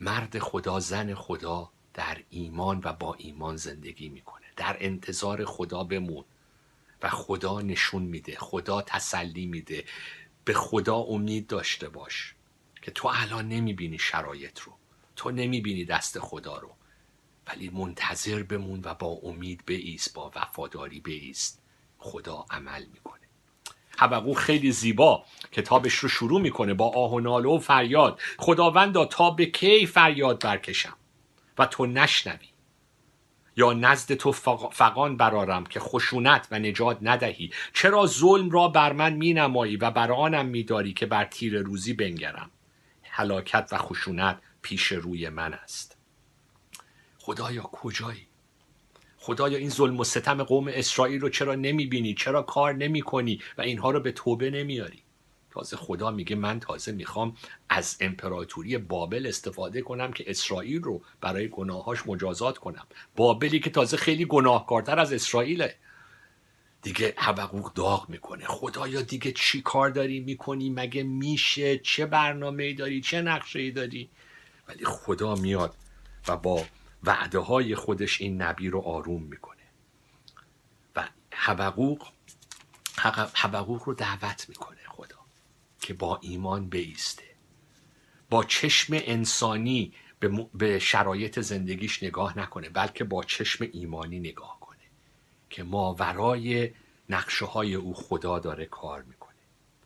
مرد 0.00 0.38
خدا 0.38 0.80
زن 0.80 1.14
خدا 1.14 1.70
در 1.94 2.18
ایمان 2.30 2.80
و 2.84 2.92
با 2.92 3.14
ایمان 3.14 3.56
زندگی 3.56 4.08
می‌کنه. 4.08 4.46
در 4.56 4.76
انتظار 4.80 5.44
خدا 5.44 5.84
بمون. 5.84 6.24
و 7.02 7.08
خدا 7.08 7.60
نشون 7.60 8.02
میده 8.02 8.36
خدا 8.38 8.82
تسلی 8.82 9.46
میده. 9.46 9.84
به 10.44 10.54
خدا 10.54 10.96
امید 10.96 11.46
داشته 11.46 11.88
باش 11.88 12.34
که 12.82 12.90
تو 12.90 13.08
الان 13.08 13.48
نمی‌بینی 13.48 13.98
شرایط 13.98 14.60
رو. 14.60 14.72
تو 15.16 15.30
نمی‌بینی 15.30 15.84
دست 15.84 16.18
خدا 16.18 16.58
رو. 16.58 16.70
ولی 17.46 17.68
منتظر 17.68 18.42
بمون 18.42 18.80
و 18.84 18.94
با 18.94 19.06
امید 19.06 19.62
بایست 19.66 20.14
با 20.14 20.32
وفاداری 20.34 21.00
بایست. 21.00 21.62
خدا 21.98 22.46
عمل 22.50 22.84
می‌کنه. 22.92 23.20
حبقوق 23.98 24.38
خیلی 24.38 24.72
زیبا 24.72 25.24
کتابش 25.52 25.94
رو 25.94 26.08
شروع 26.08 26.40
می‌کنه 26.40 26.74
با 26.74 26.88
آه 26.88 27.12
و 27.12 27.20
ناله 27.20 27.48
و 27.48 27.58
فریاد. 27.58 28.20
خداوندا 28.38 29.04
تا 29.04 29.30
به 29.30 29.46
کی 29.46 29.86
فریاد 29.86 30.42
برکشم؟ 30.42 30.96
و 31.58 31.66
تو 31.66 31.86
نشنوی. 31.86 32.48
یا 33.58 33.72
نزد 33.72 34.14
تو 34.14 34.32
فغ- 34.32 34.70
فغان 34.74 35.18
برآرم 35.18 35.64
که 35.66 35.80
خشونت 35.80 36.48
و 36.50 36.58
نجات 36.58 36.98
ندهی. 37.02 37.50
چرا 37.74 38.06
ظلم 38.06 38.50
را 38.50 38.68
بر 38.68 38.92
من 38.92 39.14
می 39.14 39.34
نمایی 39.34 39.76
و 39.76 39.90
بر 39.90 40.12
آنم 40.12 40.46
می 40.46 40.64
داری 40.64 40.92
که 40.92 41.06
بر 41.06 41.24
تیره 41.24 41.62
روزی 41.62 41.94
بنگرم؟ 41.94 42.50
هلاکت 43.04 43.68
و 43.72 43.78
خشونت 43.78 44.38
پیش 44.62 44.92
روی 44.92 45.28
من 45.28 45.54
است. 45.54 45.98
خدایا 47.18 47.62
کجایی؟ 47.62 48.28
خدایا 49.18 49.58
این 49.58 49.70
ظلم 49.70 50.00
و 50.00 50.04
ستم 50.04 50.44
قوم 50.44 50.68
اسرائیل 50.68 51.20
رو 51.20 51.28
چرا 51.28 51.54
نمی 51.54 51.86
بینی 51.86 52.14
چرا 52.14 52.42
کار 52.42 52.74
نمی 52.74 53.02
کنی 53.02 53.42
و 53.58 53.62
اینها 53.62 53.90
رو 53.90 54.00
به 54.00 54.12
توبه 54.12 54.50
نمیاری 54.50 55.02
تازه 55.58 55.76
خدا 55.76 56.10
میگه 56.10 56.36
من 56.36 56.60
تازه 56.60 56.92
می‌خوام 56.92 57.36
از 57.68 57.96
امپراتوری 58.00 58.78
بابل 58.78 59.26
استفاده 59.26 59.82
کنم 59.82 60.12
که 60.12 60.24
اسرائیل 60.26 60.82
رو 60.82 61.02
برای 61.20 61.48
گناهاش 61.48 62.06
مجازات 62.06 62.58
کنم. 62.58 62.86
بابلی 63.16 63.60
که 63.60 63.70
تازه 63.70 63.96
خیلی 63.96 64.24
گناهکارتر 64.24 64.98
از 64.98 65.12
اسرائیله. 65.12 65.74
دیگه 66.82 67.14
حبقوق 67.16 67.72
داغ 67.72 68.08
می‌کنه. 68.08 68.44
خدایا 68.44 69.02
دیگه 69.02 69.32
چی 69.32 69.62
کار 69.62 69.90
داری 69.90 70.20
می‌کنی؟ 70.20 70.70
مگه 70.70 71.02
میشه؟ 71.02 71.78
چه 71.78 72.06
برنامه 72.06 72.72
داری؟ 72.72 73.00
چه 73.00 73.22
نقشه 73.22 73.58
ای 73.58 73.70
داری؟ 73.70 74.10
ولی 74.68 74.84
خدا 74.84 75.34
میاد 75.34 75.74
و 76.28 76.36
با 76.36 76.64
وعده 77.04 77.38
های 77.38 77.74
خودش 77.74 78.20
این 78.20 78.42
نبی 78.42 78.68
رو 78.68 78.80
آروم 78.80 79.22
می‌کنه. 79.22 79.62
و 80.96 81.08
حبقوق 81.32 82.08
حبقوق 83.34 83.82
رو 83.82 83.94
دعوت 83.94 84.48
می‌کنه. 84.48 84.78
که 85.88 85.94
با 85.94 86.18
ایمان 86.22 86.68
بایسته. 86.68 87.24
با 88.30 88.44
چشم 88.44 88.92
انسانی 88.96 89.92
به, 90.54 90.78
شرایط 90.78 91.40
زندگیش 91.40 92.02
نگاه 92.02 92.38
نکنه 92.38 92.68
بلکه 92.68 93.04
با 93.04 93.24
چشم 93.24 93.68
ایمانی 93.72 94.20
نگاه 94.20 94.60
کنه 94.60 94.78
که 95.50 95.62
ماورای 95.62 96.70
نقشه 97.08 97.44
های 97.44 97.74
او 97.74 97.94
خدا 97.94 98.38
داره 98.38 98.66
کار 98.66 99.02
می‌کنه. 99.02 99.34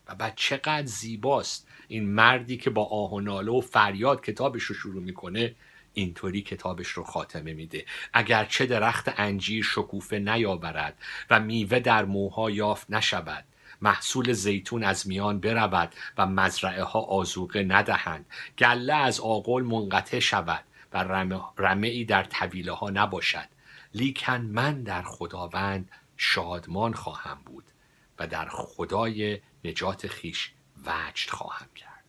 و 0.09 0.15
بعد 0.15 0.33
چقدر 0.37 0.87
زیباست 0.87 1.69
این 1.89 2.09
مردی 2.09 2.57
که 2.57 2.71
با 2.71 2.85
آه 2.85 3.13
و 3.13 3.21
ناله 3.21 3.53
و 3.53 3.61
فریاد 3.61 4.25
کتابش 4.25 4.63
رو 4.63 4.75
شروع 4.75 5.03
می‌کنه 5.03 5.55
اینطوری 5.95 6.43
کتابش 6.43 6.89
رو 6.89 7.05
خاتمه 7.05 7.53
میده. 7.53 7.85
اگرچه 8.13 8.67
درخت 8.67 9.09
انجیر 9.17 9.65
شکوفه 9.65 10.19
نیاورد 10.19 10.99
و 11.31 11.41
میوه 11.41 11.81
در 11.81 12.05
موها 12.05 12.51
یافت 12.51 12.91
نشود 12.91 13.45
محصول 13.83 14.33
زیتون 14.33 14.85
از 14.85 15.07
میان 15.09 15.41
برود 15.41 15.95
و 16.19 16.27
مزرعه 16.27 16.83
ها 16.83 17.01
آذوقه 17.01 17.63
ندهند. 17.63 18.27
گله 18.59 18.95
از 18.95 19.21
آغل 19.21 19.63
منقطع 19.63 20.19
شود 20.19 20.65
و 20.93 20.99
رمه, 21.59 21.89
ای 21.89 22.05
در 22.05 22.25
طویله 22.25 22.73
ها 22.73 22.91
نباشد. 22.91 23.49
لیکن 23.95 24.41
من 24.41 24.83
در 24.83 25.03
خداوند 25.03 25.91
شادمان 26.17 26.93
خواهم 26.95 27.39
بود 27.47 27.65
و 28.19 28.27
در 28.27 28.49
خدای 28.49 29.41
نجات 29.65 30.07
خویش 30.07 30.53
وجد 30.87 31.31
خواهم 31.31 31.69
کرد. 31.75 32.05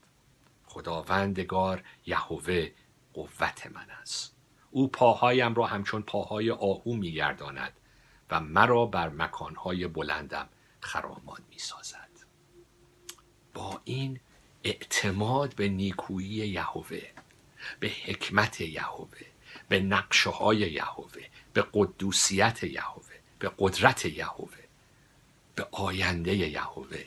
خداوندگار 0.65 1.83
یهوه 2.05 2.69
قوت 3.13 3.67
من 3.73 3.87
است. 4.01 4.35
او 4.71 4.87
پاهایم 4.87 5.53
را 5.53 5.65
همچون 5.65 6.01
پاهای 6.01 6.51
آهو 6.51 6.93
میگرداند 6.93 7.73
و 8.31 8.39
مرا 8.39 8.85
بر 8.85 9.09
مکانهای 9.09 9.87
بلندم 9.87 10.49
خرامان 10.83 11.39
می‌سازد. 11.49 12.09
با 13.53 13.81
این 13.83 14.19
اعتماد 14.63 15.55
به 15.55 15.67
نیکویی 15.69 16.29
یهوه 16.29 17.01
به 17.79 17.87
حکمت 18.05 18.61
یهوه 18.61 19.19
به 19.69 19.79
نقشه 19.79 20.29
های 20.29 20.57
یهوه 20.57 21.25
به 21.53 21.65
قدوسیت 21.73 22.63
یهوه 22.63 23.13
به 23.39 23.51
قدرت 23.59 24.05
یهوه 24.05 24.57
به 25.55 25.67
آینده 25.71 26.35
یهوه 26.35 27.05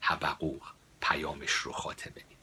حبقوق 0.00 0.62
پیامش 1.00 1.50
رو 1.50 1.72
خاتمه 1.72 2.14
میده. 2.14 2.36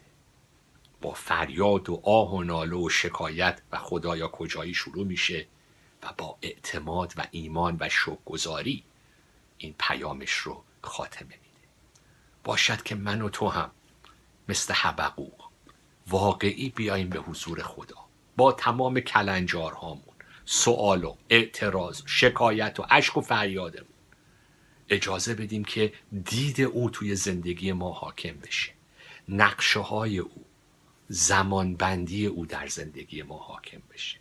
با 1.02 1.14
فریاد 1.14 1.90
و 1.90 2.02
آه 2.04 2.34
و 2.34 2.44
ناله 2.44 2.76
و 2.76 2.90
شکایت 2.90 3.62
و 3.72 3.78
خدایا 3.78 4.28
کجایی 4.28 4.74
شروع 4.74 5.06
میشه 5.06 5.48
و 6.04 6.14
با 6.18 6.38
اعتماد 6.42 7.14
و 7.18 7.28
ایمان 7.32 7.78
و 7.80 7.90
شکرگزاری 7.90 8.84
این 9.64 9.76
پیامش 9.80 10.32
رو 10.32 10.64
خاتمه 10.82 11.28
میده. 11.28 11.68
باشد 12.44 12.84
که 12.84 12.96
من 12.96 13.22
و 13.22 13.30
تو 13.30 13.50
هم 13.50 13.72
مثل 14.50 14.74
حبقوق 14.74 15.50
واقعی 16.08 16.70
بیاییم 16.70 17.10
به 17.10 17.20
حضور 17.20 17.62
خدا. 17.62 17.96
با 18.38 18.52
تمام 18.52 19.00
کلنجارهامون 19.00 20.16
سوال 20.46 21.04
و 21.04 21.16
اعتراض 21.30 22.02
شکایت 22.06 22.80
و 22.80 22.86
اشک 22.90 23.18
و 23.18 23.22
فریادمون 23.22 23.88
اجازه 24.90 25.36
بدیم 25.36 25.64
که 25.64 25.94
دید 26.24 26.62
او 26.62 26.90
توی 26.90 27.16
زندگی 27.16 27.72
ما 27.72 27.92
حاکم 27.92 28.34
بشه. 28.34 28.72
نقشه 29.30 29.80
های 29.80 30.20
او 30.20 30.46
زمان 31.08 31.76
بندی 31.76 32.26
او 32.26 32.46
در 32.46 32.68
زندگی 32.68 33.22
ما 33.22 33.38
حاکم 33.38 33.82
بشه. 33.94 34.20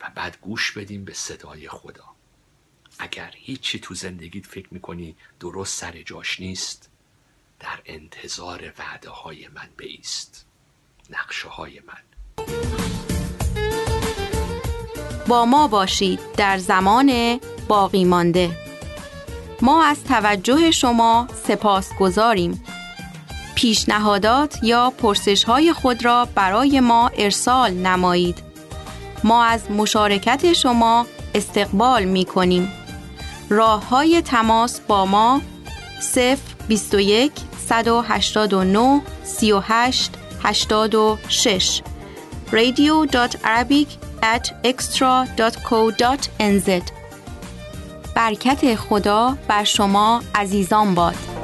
و 0.00 0.10
بعد 0.14 0.38
گوش 0.40 0.72
بدیم 0.72 1.04
به 1.04 1.12
صدای 1.12 1.68
خدا. 1.68 2.15
اگر 2.98 3.30
هیچی 3.34 3.78
تو 3.78 3.94
زندگیت 3.94 4.46
فکر 4.46 4.68
می‌کنی 4.70 5.16
درست 5.40 5.78
سر 5.80 6.02
جاش 6.02 6.40
نیست 6.40 6.90
در 7.60 7.78
انتظار 7.86 8.72
وعده 8.78 9.10
های 9.10 9.48
من 9.48 9.68
بایست. 9.76 10.46
نقشه 11.10 11.48
های 11.48 11.80
من. 11.86 12.44
با 15.28 15.44
ما 15.44 15.68
باشید 15.68 16.20
در 16.36 16.58
زمان 16.58 17.40
باقی 17.68 18.04
مانده. 18.04 18.50
ما 19.62 19.84
از 19.84 20.04
توجه 20.04 20.70
شما 20.70 21.28
سپاس 21.46 21.94
گذاریم. 21.94 22.64
پیشنهادات 23.54 24.58
یا 24.62 24.90
پرسش 24.90 25.44
های 25.44 25.72
خود 25.72 26.04
را 26.04 26.28
برای 26.34 26.80
ما 26.80 27.08
ارسال 27.08 27.70
نمایید. 27.70 28.42
ما 29.24 29.44
از 29.44 29.70
مشارکت 29.70 30.52
شما 30.52 31.06
استقبال 31.34 32.04
می 32.04 32.24
کنیم 32.24 32.72
راه 33.48 33.88
های 33.88 34.22
تماس 34.22 34.80
با 34.80 35.06
ما 35.06 35.42
0 36.00 36.38
21 36.68 37.32
189 37.66 39.02
38 39.24 40.12
86 40.42 41.82
radio.arabic 42.52 43.88
at 44.22 44.50
extra.co.nz 44.64 46.70
برکت 48.16 48.74
خدا 48.74 49.36
بر 49.48 49.64
شما 49.64 50.22
عزیزان 50.34 50.94
باد. 50.94 51.35